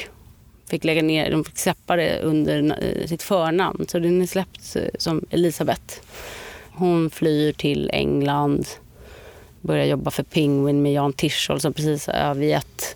[0.69, 3.85] fick lägga ner, de fick släppa det under eh, sitt förnamn.
[3.87, 6.01] Så den är släppt eh, som Elisabeth.
[6.71, 8.67] Hon flyr till England
[9.65, 12.95] började jobba för Penguin med Jan Tischol som precis har övergett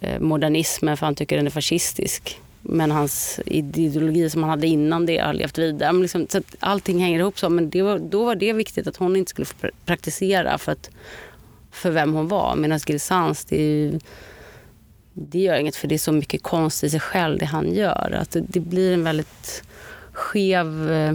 [0.00, 2.40] eh, modernismen för han tycker den är fascistisk.
[2.62, 5.92] Men hans ideologi som han hade innan det har levt vidare.
[5.92, 7.48] Men liksom, så allting hänger ihop så.
[7.48, 10.90] Men var, då var det viktigt att hon inte skulle få praktisera för, att,
[11.70, 12.56] för vem hon var.
[12.56, 13.98] Medan Gil Sans, det,
[15.12, 18.18] det gör inget för det är så mycket konst i sig själv det han gör.
[18.20, 19.62] Att det blir en väldigt
[20.12, 21.14] skev eh,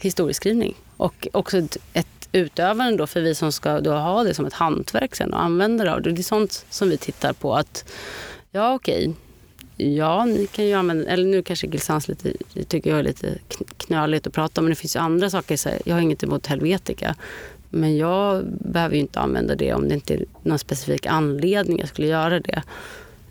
[0.00, 0.74] historieskrivning.
[0.96, 4.52] Och också ett, ett utövaren då, för vi som ska då ha det som ett
[4.52, 6.10] hantverk sen och använda det.
[6.10, 7.92] Det är sånt som vi tittar på att,
[8.50, 9.14] ja okej,
[9.76, 12.32] ja ni kan ju använda, eller nu kanske Gilsans lite,
[12.68, 13.38] tycker jag är lite
[13.76, 15.56] knöligt att prata om, men det finns ju andra saker.
[15.56, 17.14] Så jag har inget emot Helvetica.
[17.70, 21.88] Men jag behöver ju inte använda det om det inte är någon specifik anledning jag
[21.88, 22.62] skulle göra det.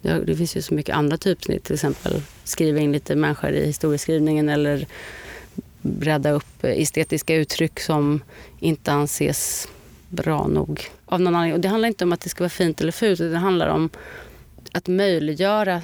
[0.01, 4.49] Det finns ju så mycket andra typsnitt, till exempel skriva in lite människor i historieskrivningen
[4.49, 4.87] eller
[5.81, 8.23] bredda upp estetiska uttryck som
[8.59, 9.67] inte anses
[10.09, 11.53] bra nog av någon anledning.
[11.53, 13.89] Och det handlar inte om att det ska vara fint eller fult, det handlar om
[14.71, 15.81] att möjliggöra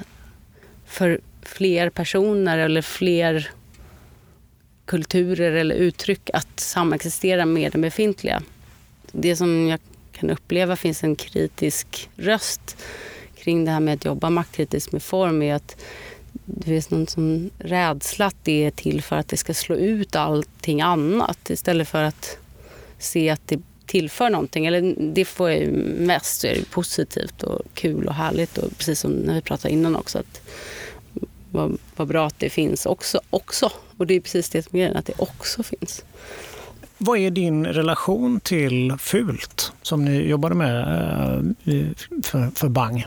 [0.86, 3.50] för fler personer eller fler
[4.84, 8.42] kulturer eller uttryck att samexistera med den befintliga.
[9.12, 9.80] Det som jag
[10.12, 12.76] kan uppleva finns en kritisk röst
[13.36, 15.76] kring det här med att jobba maktkritiskt med form är att
[16.44, 20.16] det finns någon som rädsla att det är till för att det ska slå ut
[20.16, 22.38] allting annat istället för att
[22.98, 24.66] se att det tillför någonting.
[24.66, 28.58] Eller det får jag ju mest så är det positivt och kul och härligt.
[28.58, 30.18] Och precis som när vi pratade innan också.
[30.18, 30.40] Att
[31.50, 33.70] vad, vad bra att det finns också, också.
[33.96, 36.04] Och det är precis det som är grejen, att det också finns.
[36.98, 40.78] Vad är din relation till fult som ni jobbade med
[41.64, 41.88] eh,
[42.22, 43.06] för, för Bang?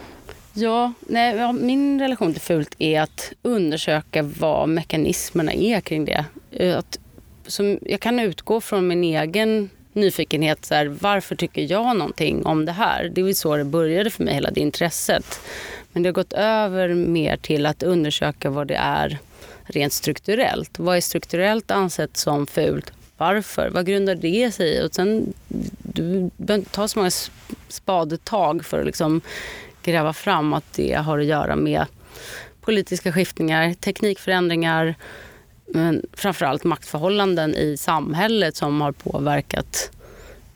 [0.60, 6.26] Ja, nej, min relation till fult är att undersöka vad mekanismerna är kring det.
[6.52, 7.00] Eh, att,
[7.48, 10.66] som, jag kan utgå från min egen nyfikenhet.
[10.66, 13.12] Så här, varför tycker jag någonting om det här?
[13.16, 15.40] Det var så det började för mig, hela det intresset.
[15.92, 19.18] Men det har gått över mer till att undersöka vad det är
[19.64, 20.80] rent strukturellt.
[20.80, 22.92] Vad är strukturellt ansett som fult?
[23.18, 23.70] Varför?
[23.70, 24.88] Vad grundar det sig i?
[24.88, 25.34] Och sen,
[25.78, 27.12] du behöver inte ta så många
[27.68, 29.22] spadetag för att liksom
[29.92, 31.86] gräva fram att det har att göra med
[32.62, 34.96] politiska skiftningar, teknikförändringar
[35.68, 39.92] men framförallt maktförhållanden i samhället som har påverkat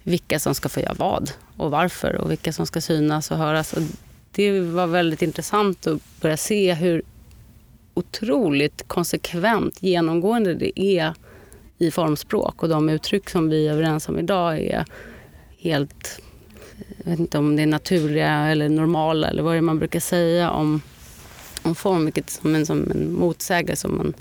[0.03, 3.73] vilka som ska få göra vad och varför och vilka som ska synas och höras.
[3.73, 3.81] Och
[4.31, 7.01] det var väldigt intressant att börja se hur
[7.93, 11.13] otroligt konsekvent genomgående det är
[11.77, 14.85] i formspråk och de uttryck som vi är överens om idag är
[15.57, 16.21] helt,
[16.97, 19.99] jag vet inte om det är naturliga eller normala eller vad det är man brukar
[19.99, 20.81] säga om,
[21.61, 24.13] om form, vilket som en, som en motsägelse om man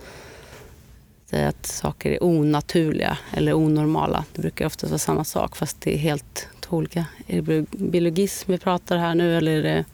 [1.27, 4.25] säger att saker är onaturliga eller onormala.
[4.33, 7.07] Det brukar ofta vara samma sak fast det är helt olika.
[7.27, 9.85] Är det biologism vi pratar här nu eller är det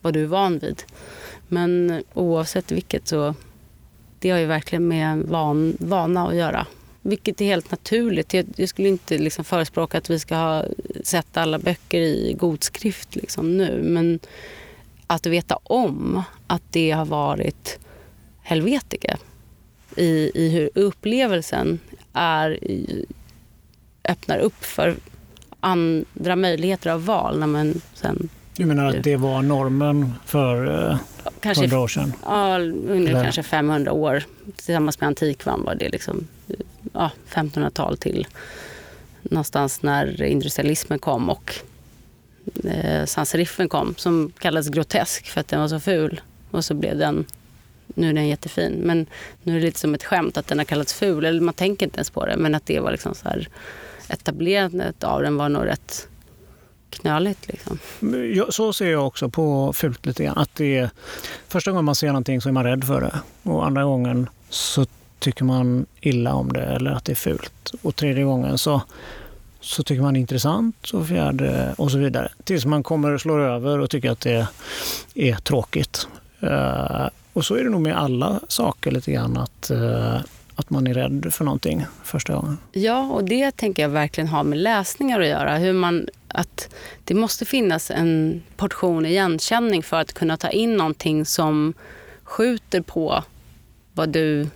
[0.00, 0.82] vad du är van vid?
[1.48, 3.34] Men oavsett vilket så
[4.18, 6.66] det har ju verkligen med van, vana att göra.
[7.02, 8.34] Vilket är helt naturligt.
[8.34, 10.64] Jag, jag skulle inte liksom förespråka att vi ska ha
[11.04, 13.82] sett alla böcker i god skrift liksom nu.
[13.82, 14.18] Men
[15.06, 17.78] att veta om att det har varit
[18.42, 19.16] helvetike
[19.96, 21.78] i, i hur upplevelsen
[22.12, 22.58] är,
[24.04, 24.96] öppnar upp för
[25.60, 28.28] andra möjligheter av val när man sen...
[28.56, 30.98] Du menar att det var normen för eh,
[31.40, 32.12] kanske, 100 år sedan?
[32.24, 34.24] Ja, under kanske 500 år.
[34.56, 36.26] Tillsammans med antikvan var det liksom
[36.92, 38.26] ja, 1500-tal till
[39.22, 41.54] någonstans när industrialismen kom och
[42.64, 46.20] eh, sanseriffen kom som kallades grotesk för att den var så ful.
[46.50, 47.24] Och så blev den,
[47.86, 49.06] nu är den jättefin, men
[49.42, 51.24] nu är det lite som ett skämt att den har kallats ful.
[51.24, 53.48] Eller man tänker inte ens på det, men att det var liksom så här
[54.08, 56.08] etablerandet av den var nog rätt
[56.90, 57.48] knöligt.
[57.48, 57.78] Liksom.
[58.50, 60.38] Så ser jag också på fult lite grann.
[60.38, 60.90] Att det är,
[61.48, 63.20] första gången man ser någonting så är man rädd för det.
[63.50, 64.86] Och andra gången så
[65.22, 67.72] tycker man illa om det eller att det är fult.
[67.82, 68.82] Och tredje gången så,
[69.60, 72.32] så tycker man det är intressant och fjärde och så vidare.
[72.44, 74.46] Tills man kommer och slår över och tycker att det
[75.14, 76.08] är tråkigt.
[76.42, 79.36] Uh, och så är det nog med alla saker lite grann.
[79.36, 80.20] att uh,
[80.54, 82.58] att man är rädd för någonting första gången.
[82.72, 85.56] Ja, och det tänker jag verkligen har med läsningar att göra.
[85.56, 91.24] Hur man, att det måste finnas en portion igenkänning för att kunna ta in någonting
[91.24, 91.74] som
[92.22, 93.24] skjuter på
[93.92, 94.46] vad du,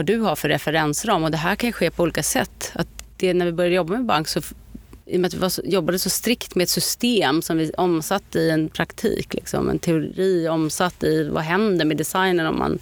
[0.00, 1.24] vad du har för referensram.
[1.24, 2.72] Och det här kan ske på olika sätt.
[2.74, 4.40] Att det, när vi började jobba med bank så
[5.06, 8.38] i och med att vi var, jobbade så strikt med ett system som vi omsatte
[8.38, 12.78] i en praktik, liksom, en teori omsatt i vad händer med designen om man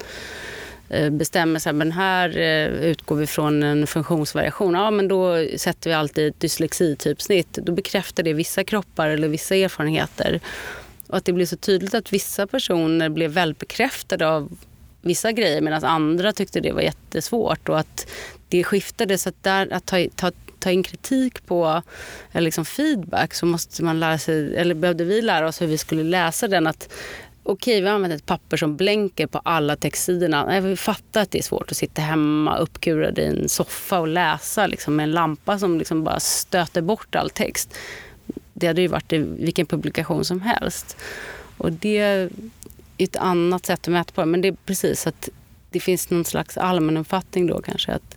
[0.88, 4.74] eh, bestämmer sig, men här eh, utgår vi från en funktionsvariation.
[4.74, 7.52] Ja, men då sätter vi alltid ett dyslexitypsnitt.
[7.52, 10.40] Då bekräftar det vissa kroppar eller vissa erfarenheter.
[11.06, 14.56] Och att det blir så tydligt att vissa personer blev välbekräftade av
[15.08, 17.68] vissa grejer medan andra tyckte det var jättesvårt.
[17.68, 18.06] Och att
[18.48, 19.18] det skiftade.
[19.18, 21.82] Så att, där, att ta, ta, ta in kritik på,
[22.32, 25.78] eller liksom feedback, så måste man lära sig, eller behövde vi lära oss hur vi
[25.78, 26.66] skulle läsa den.
[26.66, 26.92] Att
[27.42, 30.60] okej, vi har använt ett papper som blänker på alla textsidorna.
[30.60, 34.66] Vi fattar att det är svårt att sitta hemma uppkurad i en soffa och läsa
[34.66, 37.74] liksom, med en lampa som liksom bara stöter bort all text.
[38.54, 40.96] Det hade ju varit i vilken publikation som helst.
[41.56, 42.28] Och det
[43.04, 44.26] ett annat sätt att mäta på det.
[44.26, 45.28] Men det är precis att
[45.70, 48.16] det finns någon slags allmän uppfattning då kanske att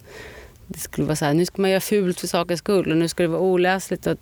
[0.67, 3.07] det skulle vara så här, nu ska man göra fult för sakens skull och nu
[3.07, 4.07] ska det vara oläsligt.
[4.07, 4.17] Och,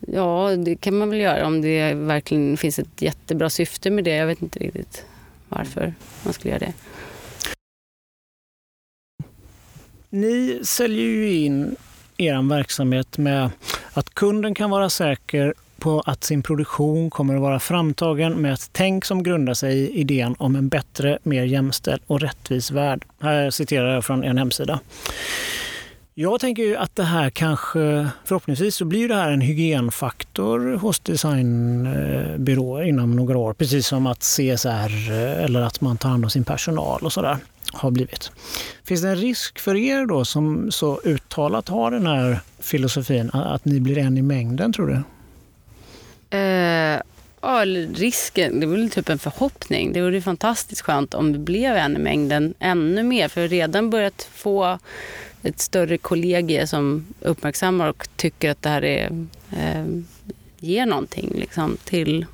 [0.00, 4.16] ja, det kan man väl göra om det verkligen finns ett jättebra syfte med det.
[4.16, 5.04] Jag vet inte riktigt
[5.48, 5.94] varför
[6.24, 6.72] man skulle göra det.
[10.10, 11.76] Ni säljer ju in
[12.16, 13.50] er verksamhet med
[13.92, 18.70] att kunden kan vara säker på att sin produktion kommer att vara framtagen med ett
[18.72, 23.04] tänk som grundar sig i idén om en bättre, mer jämställd och rättvis värld.
[23.20, 24.80] Här citerar jag från en hemsida.
[26.20, 31.00] Jag tänker ju att det här kanske, förhoppningsvis så blir det här en hygienfaktor hos
[31.00, 33.52] designbyråer inom några år.
[33.52, 37.36] Precis som att CSR eller att man tar hand om sin personal och sådär
[37.72, 38.30] har blivit.
[38.84, 43.64] Finns det en risk för er då som så uttalat har den här filosofin att
[43.64, 45.02] ni blir en i mängden tror du?
[46.30, 47.00] Eh,
[47.40, 47.64] ja,
[47.94, 49.92] risken, det väl typ en förhoppning.
[49.92, 53.28] Det vore fantastiskt skönt om det blev en i mängden ännu mer.
[53.28, 54.78] För vi har redan börjat få
[55.42, 59.84] ett större kollegie som uppmärksammar och tycker att det här är, eh,
[60.58, 62.26] ger någonting liksom, till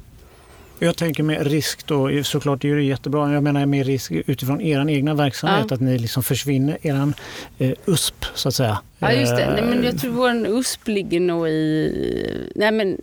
[0.79, 4.89] jag tänker med risk då, såklart är det jättebra, jag menar med risk utifrån er
[4.91, 5.75] egna verksamhet, ja.
[5.75, 7.13] att ni liksom försvinner, er
[7.59, 8.79] eh, USP så att säga.
[8.99, 12.99] Ja just det, nej, men jag tror vår USP ligger nog i, nej men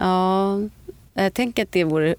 [0.00, 0.60] Ja,
[1.14, 2.14] jag tänker att det vore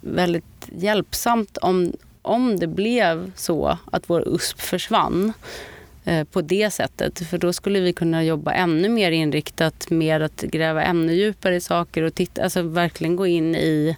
[0.00, 1.92] väldigt hjälpsamt om,
[2.22, 5.32] om det blev så att vår USP försvann
[6.04, 7.26] eh, på det sättet.
[7.28, 11.60] För då skulle vi kunna jobba ännu mer inriktat med att gräva ännu djupare i
[11.60, 13.96] saker och titta, alltså verkligen gå in i,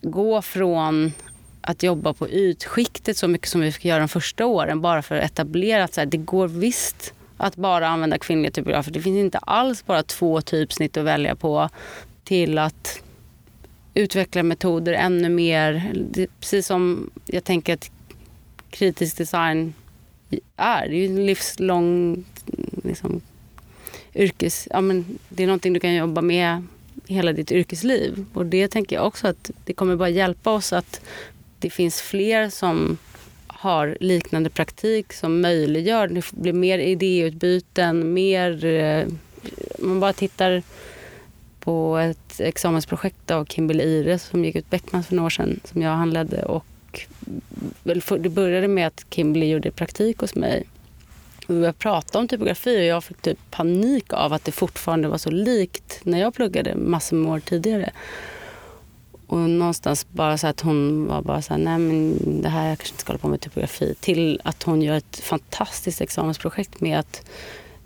[0.00, 1.12] gå från
[1.60, 5.16] att jobba på ytskiktet så mycket som vi fick göra de första åren bara för
[5.16, 8.92] att etablera att så här, det går visst att bara använda kvinnliga typografer.
[8.92, 11.68] Det finns inte alls bara två typsnitt att välja på
[12.24, 13.02] till att
[13.94, 15.92] utveckla metoder ännu mer.
[16.10, 17.90] Det, precis som jag tänker att
[18.70, 19.74] kritisk design
[20.56, 20.88] är.
[20.88, 22.24] Det är ju en livslång
[22.84, 23.20] liksom,
[24.14, 24.68] yrkes...
[24.70, 26.66] Ja, men det är någonting du kan jobba med
[27.06, 28.24] hela ditt yrkesliv.
[28.34, 31.00] Och det tänker jag också att det kommer bara hjälpa oss att
[31.58, 32.98] det finns fler som
[33.46, 36.08] har liknande praktik som möjliggör.
[36.08, 38.64] Det blir mer idéutbyten, mer...
[38.64, 39.06] Eh,
[39.78, 40.62] man bara tittar
[41.64, 45.82] på ett examensprojekt av Kimberly Ire som gick ut Beckmans för några år sedan som
[45.82, 46.42] jag handledde.
[46.42, 47.06] Och
[48.18, 50.64] det började med att Kimberly gjorde praktik hos mig.
[51.46, 55.18] Vi började prata om typografi och jag fick typ panik av att det fortfarande var
[55.18, 57.90] så likt när jag pluggade massor med år tidigare.
[59.26, 62.78] Och någonstans bara så att hon var bara så här, nej men det här, jag
[62.78, 63.94] kanske inte ska hålla på med typografi.
[64.00, 67.22] Till att hon gör ett fantastiskt examensprojekt med att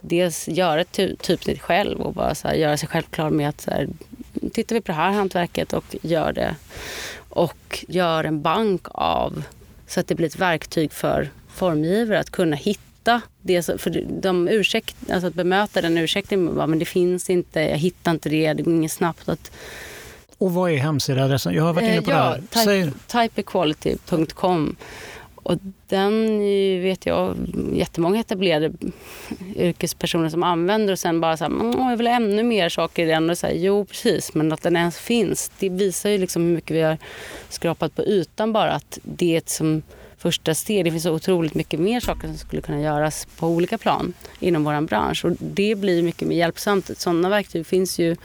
[0.09, 3.71] dels göra ett typsnitt själv och bara så här, göra sig självklar med att så
[3.71, 3.89] här,
[4.53, 6.57] tittar vi på det här hantverket och gör det.
[7.29, 9.43] Och gör en bank av
[9.87, 13.81] så att det blir ett verktyg för formgivare att kunna hitta det.
[13.81, 18.29] För de ursäkt, alltså att bemöta den ursäkten, men det finns inte, jag hittar inte
[18.29, 19.51] det, det går inget snabbt att
[20.39, 21.55] och vad är hemsidaadressen?
[21.55, 22.85] Jag har varit inne på eh, ja, det här.
[22.85, 24.77] Type, typeequality.com
[25.47, 26.41] och den
[26.83, 27.37] vet jag
[27.73, 28.73] jättemånga etablerade
[29.57, 33.07] yrkespersoner som använder och sen bara så här, mm, jag vill ha ännu mer saker
[33.07, 33.31] i den.
[33.31, 36.55] Och så här, jo, precis, men att den ens finns, det visar ju liksom hur
[36.55, 36.99] mycket vi har
[37.49, 38.73] skrapat på ytan bara.
[38.73, 39.83] Att det är ett som
[40.19, 40.85] första steg.
[40.85, 44.65] Det finns så otroligt mycket mer saker som skulle kunna göras på olika plan inom
[44.65, 45.25] vår bransch.
[45.25, 46.91] Och det blir mycket mer hjälpsamt.
[46.99, 48.17] Sådana verktyg finns ju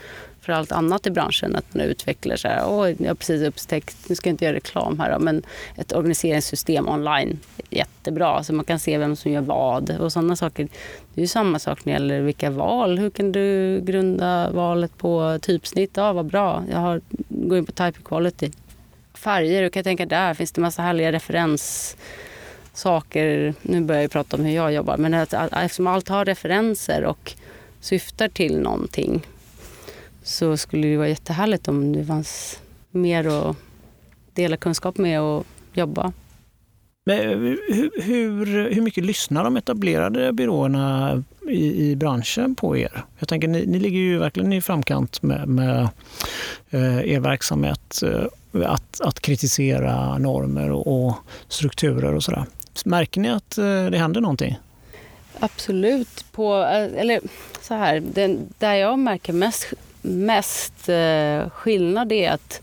[0.41, 1.55] för allt annat i branschen.
[1.55, 4.55] Att man utvecklar så här, Åh, jag har precis upptäckt, nu ska jag inte göra
[4.55, 5.43] reklam här men
[5.75, 7.39] ett organiseringssystem online.
[7.69, 10.67] Jättebra, så man kan se vem som gör vad och sådana saker.
[11.13, 12.99] Det är ju samma sak när det gäller vilka val.
[12.99, 15.91] Hur kan du grunda valet på typsnitt?
[15.93, 16.63] Ja, vad bra.
[16.71, 18.51] Jag har, går in på Type Equality.
[19.13, 20.33] Färger, hur kan jag tänka där?
[20.33, 23.53] Finns det massa härliga referenssaker?
[23.61, 27.33] Nu börjar jag prata om hur jag jobbar, men eftersom allt har referenser och
[27.79, 29.25] syftar till någonting
[30.23, 32.59] så skulle det vara jättehärligt om det fanns
[32.91, 33.57] mer att
[34.33, 36.13] dela kunskap med och jobba.
[37.05, 43.05] Men eh, hur, hur, hur mycket lyssnar de etablerade byråerna i, i branschen på er?
[43.19, 45.89] Jag tänker, ni, ni ligger ju verkligen i framkant med, med
[46.69, 48.03] eh, er verksamhet.
[48.03, 48.25] Eh,
[48.65, 51.15] att, att kritisera normer och, och
[51.47, 52.45] strukturer och sådär.
[52.85, 53.55] Märker ni att
[53.91, 54.59] det händer någonting?
[55.39, 56.25] Absolut.
[56.31, 56.55] På,
[56.97, 57.21] eller
[57.61, 62.61] så här, den, där jag märker mest mest eh, skillnad är att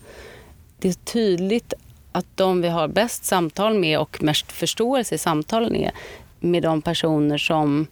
[0.79, 1.73] det är tydligt
[2.11, 5.91] att de vi har bäst samtal med och mest förståelse i samtalen är
[6.39, 7.87] med de personer som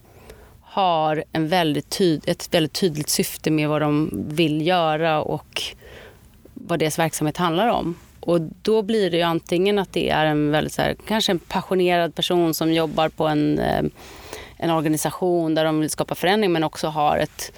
[0.61, 5.61] har en väldigt tyd ett väldigt tydligt syfte med vad de vill göra och
[6.53, 7.95] vad deras verksamhet handlar om.
[8.19, 11.39] Och då blir det ju antingen att det är en väldigt så här, kanske en
[11.39, 13.83] passionerad person som jobbar på en, eh,
[14.57, 17.51] en organisation där de vill skapa förändring men också har ett,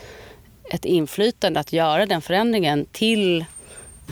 [0.70, 3.46] ett inflytande att göra den förändringen till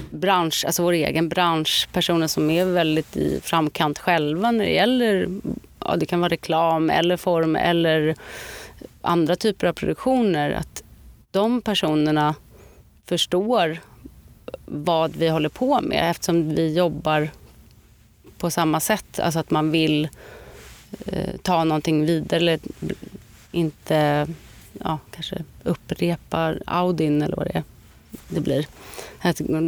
[0.09, 5.27] bransch, alltså vår egen bransch, personer som är väldigt i framkant själva när det gäller,
[5.79, 8.15] ja, det kan vara reklam eller form eller
[9.01, 10.83] andra typer av produktioner, att
[11.31, 12.35] de personerna
[13.05, 13.79] förstår
[14.65, 17.29] vad vi håller på med eftersom vi jobbar
[18.37, 19.19] på samma sätt.
[19.19, 20.09] Alltså att man vill
[21.05, 22.59] eh, ta någonting vidare eller
[23.51, 24.27] inte
[24.83, 27.63] ja, kanske upprepar Audin eller vad det,
[28.27, 28.67] det blir.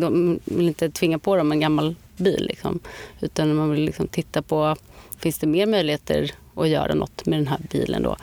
[0.01, 2.45] De vill inte tvinga på dem en gammal bil.
[2.49, 2.79] Liksom,
[3.19, 4.75] utan man vill liksom titta på,
[5.17, 8.15] finns det mer möjligheter att göra något med den här bilen då?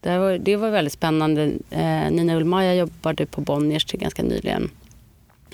[0.00, 1.52] Det var, det var väldigt spännande.
[1.70, 4.70] Eh, Nina Ulmaja jobbade på Bonniers till ganska nyligen.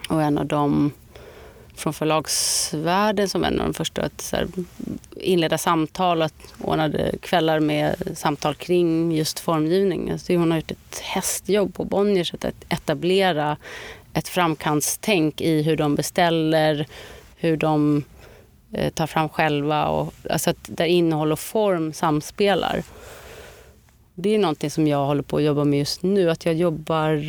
[0.08, 0.92] Och en av dem
[1.80, 4.48] från förlagsvärlden som en av de första att så här,
[5.16, 10.10] inleda samtal, och ordnade kvällar med samtal kring just formgivning.
[10.10, 13.56] Alltså hon har gjort ett hästjobb på Bonniers att etablera
[14.14, 16.86] ett framkantstänk i hur de beställer,
[17.36, 18.04] hur de
[18.72, 19.88] eh, tar fram själva.
[19.88, 22.82] Och, alltså att där innehåll och form samspelar.
[24.14, 26.30] Det är någonting som jag håller på att jobba med just nu.
[26.30, 27.24] Att jag jobbar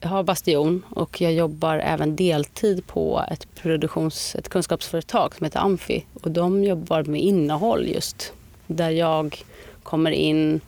[0.00, 5.60] jag har Bastion och jag jobbar även deltid på ett, produktions, ett kunskapsföretag som heter
[5.60, 6.04] Amfi.
[6.22, 8.32] Och de jobbar med innehåll just.
[8.66, 9.44] Där jag
[9.82, 10.60] kommer in.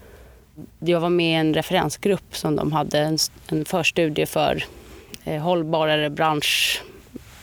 [0.79, 4.65] Jag var med i en referensgrupp som de hade en, en förstudie för
[5.25, 6.83] eh, hållbarare bransch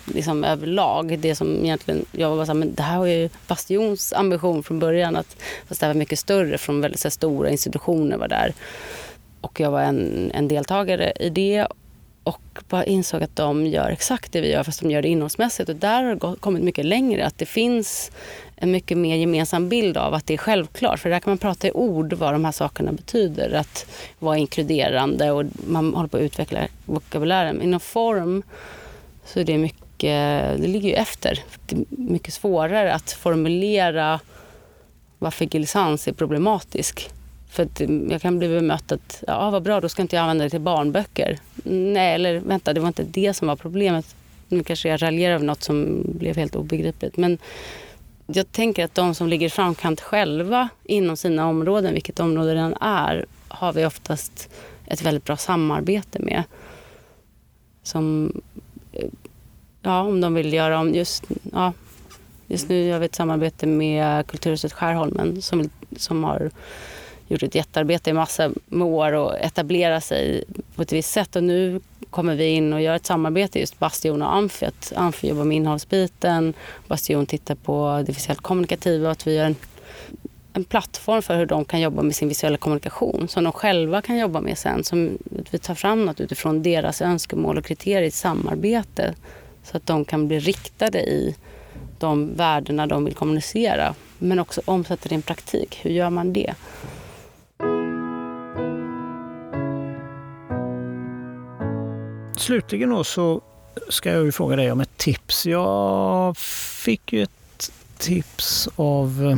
[0.06, 1.20] liksom överlag.
[1.20, 4.80] Det som egentligen, jag var så här, men det här var ju Bastions ambition från
[4.80, 5.16] början.
[5.16, 5.38] Att,
[5.68, 8.54] fast det här var mycket större från väldigt så stora institutioner var där.
[9.42, 11.68] Och jag var en, en deltagare i det
[12.30, 15.70] och bara insåg att de gör exakt det vi gör fast de gör det innehållsmässigt.
[15.70, 17.26] Och där har det kommit mycket längre.
[17.26, 18.12] Att det finns
[18.56, 21.00] en mycket mer gemensam bild av att det är självklart.
[21.00, 23.54] För där kan man prata i ord vad de här sakerna betyder.
[23.54, 23.86] Att
[24.20, 27.62] vara inkluderande och man håller på att utveckla vokabulären.
[27.62, 28.44] Inom form
[29.26, 31.44] så är det mycket, det ligger ju efter.
[31.66, 34.20] Det är mycket svårare att formulera
[35.20, 37.10] varför Gilsans är problematisk
[37.50, 40.24] för att mm, jag kan bli bemött att, ja vad bra, då ska inte jag
[40.24, 41.39] använda det till barnböcker.
[41.64, 44.16] Nej, eller vänta, det var inte det som var problemet.
[44.47, 47.18] Nu kanske jag raljerar över något som blev helt obegripligt.
[47.18, 47.38] Men
[48.28, 52.60] jag tänker att de som ligger i framkant själva inom sina områden, vilket område det
[52.60, 54.50] än är, har vi oftast
[54.86, 56.43] ett väldigt bra samarbete med.
[57.84, 58.34] Som,
[58.91, 59.08] eh,
[59.82, 61.24] ja, om de vill göra om just,
[61.54, 61.74] ja,
[62.47, 66.52] just nu gör vi ett samarbete med Kulturhuset Skärholmen som, som har
[67.30, 70.44] gjort ett jättearbete i massa med år och etablera sig
[70.76, 71.36] på ett visst sätt.
[71.36, 74.66] Och nu kommer vi in och gör ett samarbete just Bastion och Amfi.
[74.66, 76.54] Att Amfi jobbar med innehållsbiten,
[76.88, 79.12] Bastion tittar på det visuellt kommunikativa.
[79.12, 79.56] Att vi gör en,
[80.54, 84.18] en plattform för hur de kan jobba med sin visuella kommunikation som de själva kan
[84.18, 84.84] jobba med sen.
[84.84, 89.16] Som att vi tar fram något utifrån deras önskemål och kriterier i samarbete
[89.64, 91.36] så att de kan bli riktade i
[92.00, 93.96] de värdena de vill kommunicera.
[94.18, 95.80] Men också omsätta det i en praktik.
[95.82, 96.54] Hur gör man det?
[102.40, 103.42] Slutligen då så
[103.90, 105.46] ska jag ju fråga dig om ett tips.
[105.46, 109.38] Jag fick ju ett tips av eh,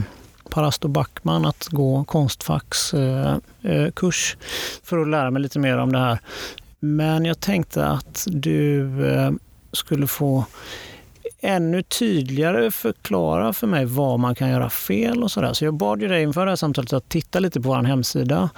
[0.49, 4.37] Parasto Backman att gå Konstfacks eh, eh, kurs
[4.83, 6.19] för att lära mig lite mer om det här.
[6.79, 8.89] Men jag tänkte att du
[9.73, 10.45] skulle få
[11.39, 15.53] ännu tydligare förklara för mig vad man kan göra fel och sådär.
[15.53, 18.49] Så jag bad ju dig inför det här samtalet att titta lite på vår hemsida.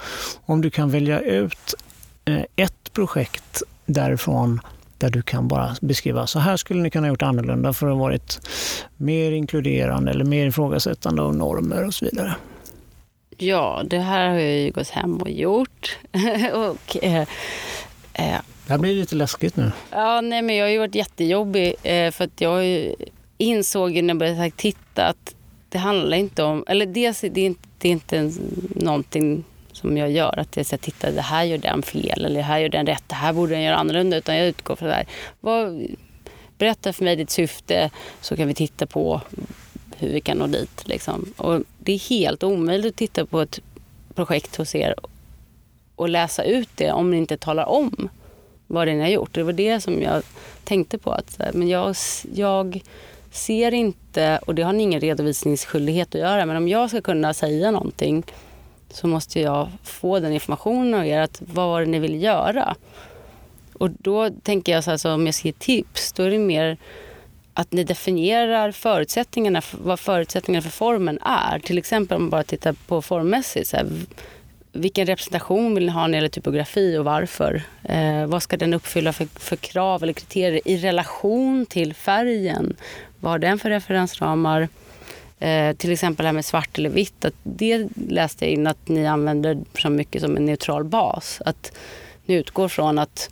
[0.44, 1.74] Om du kan välja ut
[2.56, 4.60] ett projekt därifrån
[4.98, 8.00] där du kan bara beskriva så här skulle ni kunna gjort annorlunda för att ha
[8.00, 8.40] varit
[8.96, 12.34] mer inkluderande eller mer ifrågasättande av normer och så vidare.
[13.38, 15.98] Ja, det här har jag ju gått hem och gjort.
[16.54, 17.26] och, eh,
[18.12, 19.72] eh, det här blir lite läskigt nu.
[19.90, 22.64] Ja, nej, men jag har ju varit jättejobbig eh, för att jag
[23.38, 25.34] insåg när jag började titta att
[25.68, 28.32] det handlar inte om, eller dels det är inte, det är inte
[28.74, 29.44] någonting
[29.84, 30.38] som jag gör.
[30.38, 33.04] Att jag säger, titta det här gör den fel eller det här gör den rätt,
[33.06, 34.16] det här borde den göra annorlunda.
[34.16, 35.06] Utan jag utgår från det här.
[35.40, 35.86] Vad,
[36.58, 37.90] berätta för mig ditt syfte
[38.20, 39.20] så kan vi titta på
[39.96, 40.88] hur vi kan nå dit.
[40.88, 41.32] Liksom.
[41.36, 43.60] Och det är helt omöjligt att titta på ett
[44.14, 44.94] projekt hos er
[45.96, 48.08] och läsa ut det om ni inte talar om
[48.66, 49.34] vad det är ni har gjort.
[49.34, 50.22] Det var det som jag
[50.64, 51.12] tänkte på.
[51.12, 51.96] Att, men jag,
[52.34, 52.82] jag
[53.30, 57.34] ser inte, och det har ni ingen redovisningsskyldighet att göra, men om jag ska kunna
[57.34, 58.24] säga någonting
[58.94, 61.20] så måste jag få den informationen av er.
[61.20, 62.74] Att vad var det ni ville göra?
[63.72, 66.38] Och då tänker jag så här, så om jag ska ge tips, då är det
[66.38, 66.76] mer
[67.54, 71.58] att ni definierar förutsättningarna, vad förutsättningarna för formen är.
[71.58, 73.68] Till exempel om man bara tittar på formmässigt.
[73.68, 73.86] Så här,
[74.72, 77.62] vilken representation vill ni ha när det gäller typografi och varför?
[77.82, 82.76] Eh, vad ska den uppfylla för, för krav eller kriterier i relation till färgen?
[83.20, 84.68] Vad har den för referensramar?
[85.38, 87.24] Eh, till exempel det här med svart eller vitt.
[87.24, 91.42] Att det läste jag in att ni använder så mycket som en neutral bas.
[91.46, 91.72] Att
[92.26, 93.30] ni utgår från att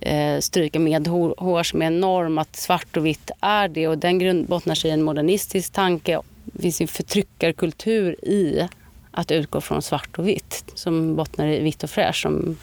[0.00, 3.88] eh, stryka med hår som är en norm, att svart och vitt är det.
[3.88, 6.20] Och den grund bottnar sig i en modernistisk tanke.
[6.44, 8.68] Det finns en förtryckarkultur i
[9.10, 12.56] att utgå från svart och vitt som bottnar i vitt och fräscht som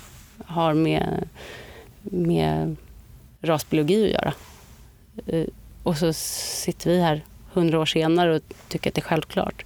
[0.45, 1.29] har med,
[2.01, 2.75] med
[3.41, 4.33] rasbiologi att göra.
[5.27, 5.47] Eh,
[5.83, 7.21] och så sitter vi här
[7.59, 9.65] hundra år senare och tycker att det är självklart.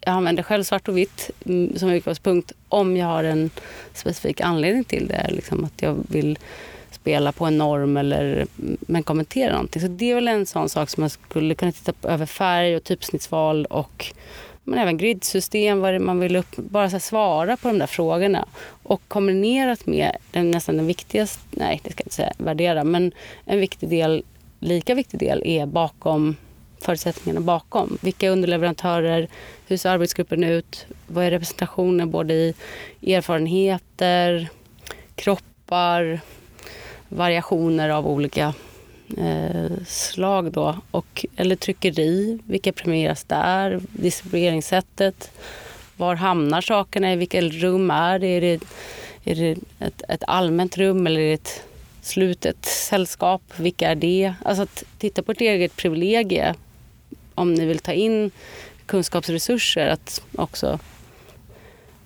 [0.00, 3.50] Jag använder själv svart och vitt mm, som utgångspunkt om jag har en
[3.94, 5.26] specifik anledning till det.
[5.30, 6.38] Liksom att jag vill
[6.90, 9.82] spela på en norm eller mm, men kommentera någonting.
[9.82, 12.76] Så det är väl en sån sak som man skulle kunna titta på över färg
[12.76, 14.12] och typsnittsval och
[14.64, 18.48] men även gridsystem, vad man vill upp, bara så svara på de där frågorna.
[18.82, 23.12] Och kombinerat med den, nästan den viktigaste, nej det ska jag inte säga värdera, men
[23.44, 24.24] en viktig del,
[24.60, 26.36] lika viktig del är bakom
[26.80, 27.98] förutsättningarna bakom.
[28.00, 29.28] Vilka underleverantörer,
[29.66, 34.48] hur ser arbetsgruppen ut, vad är representationen både i erfarenheter,
[35.14, 36.20] kroppar,
[37.08, 38.54] variationer av olika
[39.18, 40.76] eh, slag då.
[40.90, 45.30] Och, eller tryckeri, vilka premieras där, distribueringssättet,
[45.96, 48.26] var hamnar sakerna, i vilka rum är det?
[48.26, 48.60] Är det,
[49.24, 51.62] är det ett, ett allmänt rum eller är det ett
[52.02, 53.42] slutet sällskap?
[53.56, 54.34] Vilka är det?
[54.44, 56.54] Alltså att titta på ett eget privilegie
[57.40, 58.30] om ni vill ta in
[58.86, 60.78] kunskapsresurser att också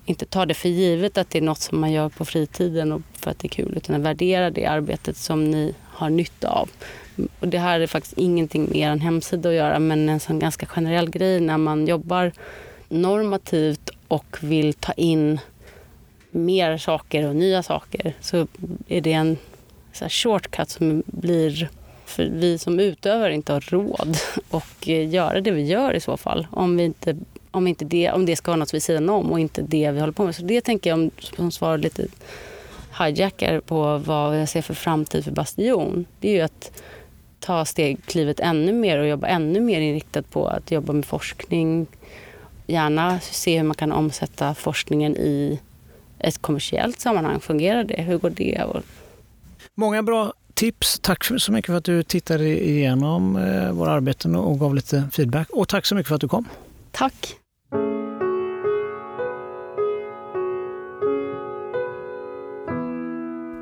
[0.05, 3.01] inte ta det för givet att det är något som man gör på fritiden och
[3.13, 6.69] för att det är kul utan att värdera det arbetet som ni har nytta av.
[7.39, 10.65] Och det här är faktiskt ingenting med er hemsida att göra men en sån ganska
[10.65, 12.31] generell grej när man jobbar
[12.89, 15.39] normativt och vill ta in
[16.31, 18.47] mer saker och nya saker så
[18.87, 19.37] är det en
[19.93, 21.69] så shortcut som blir
[22.05, 24.17] för vi som utövare inte har råd
[24.51, 26.47] att eh, göra det vi gör i så fall.
[26.51, 27.17] Om, vi inte,
[27.51, 29.99] om, inte det, om det ska vara något vid sidan om och inte det vi
[29.99, 30.35] håller på med.
[30.35, 32.07] Så det tänker jag, om, som svar lite
[32.99, 36.05] hijackar på vad jag ser för framtid för Bastion.
[36.19, 36.71] Det är ju att
[37.39, 41.87] ta stegklivet ännu mer och jobba ännu mer inriktat på att jobba med forskning.
[42.67, 45.59] Gärna se hur man kan omsätta forskningen i
[46.19, 47.39] ett kommersiellt sammanhang.
[47.39, 48.01] Fungerar det?
[48.01, 48.65] Hur går det?
[49.75, 50.99] Många bra tips.
[50.99, 55.49] Tack så mycket för att du tittade igenom eh, våra arbeten och gav lite feedback.
[55.49, 56.47] Och tack så mycket för att du kom.
[56.91, 57.35] Tack.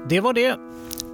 [0.10, 0.58] Det var det.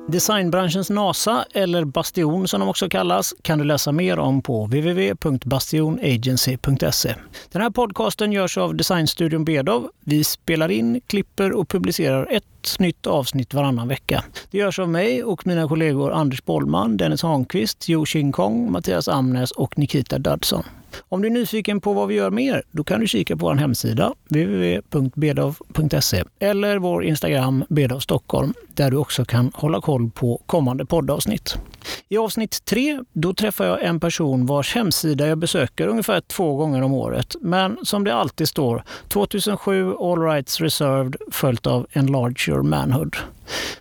[0.07, 7.15] Designbranschens NASA, eller Bastion som de också kallas, kan du läsa mer om på www.bastionagency.se.
[7.51, 9.89] Den här podcasten görs av Designstudion Bedov.
[9.99, 14.23] Vi spelar in, klipper och publicerar ett nytt avsnitt varannan vecka.
[14.51, 19.07] Det görs av mig och mina kollegor Anders Bollman, Dennis Hanqvist, Jo Ching Kong, Mattias
[19.07, 20.63] Amnes och Nikita Dudson.
[21.09, 23.55] Om du är nyfiken på vad vi gör mer, då kan du kika på vår
[23.55, 30.85] hemsida www.bedov.se eller vår Instagram Bedov Stockholm där du också kan hålla koll på kommande
[30.85, 31.55] poddavsnitt.
[32.09, 36.81] I avsnitt tre då träffar jag en person vars hemsida jag besöker ungefär två gånger
[36.81, 37.35] om året.
[37.41, 43.15] Men som det alltid står 2007 All Rights Reserved följt av Enlarge Your Manhood.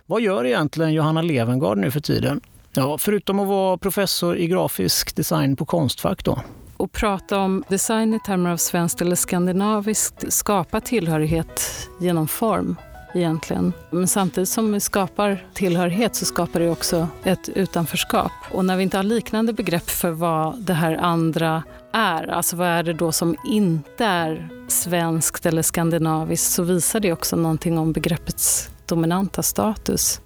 [0.05, 2.41] Vad gör egentligen Johanna Levengard nu för tiden?
[2.73, 6.39] Ja, förutom att vara professor i grafisk design på Konstfack då
[6.77, 11.61] och prata om design i termer av svenskt eller skandinaviskt skapar tillhörighet
[11.99, 12.75] genom form
[13.13, 13.73] egentligen.
[13.89, 18.31] Men samtidigt som vi skapar tillhörighet så skapar det också ett utanförskap.
[18.51, 22.67] Och när vi inte har liknande begrepp för vad det här andra är, alltså vad
[22.67, 27.93] är det då som inte är svenskt eller skandinaviskt, så visar det också någonting om
[27.93, 30.21] begreppets dominanta status.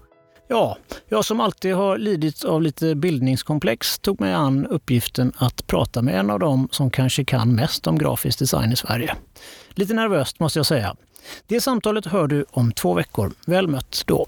[0.48, 0.78] Ja,
[1.10, 6.20] jag som alltid har lidit av lite bildningskomplex tog mig an uppgiften att prata med
[6.20, 9.16] en av dem som kanske kan mest om grafisk design i Sverige.
[9.70, 10.96] Lite nervöst måste jag säga.
[11.48, 13.32] Det samtalet hör du om två veckor.
[13.46, 14.28] Väl mött då!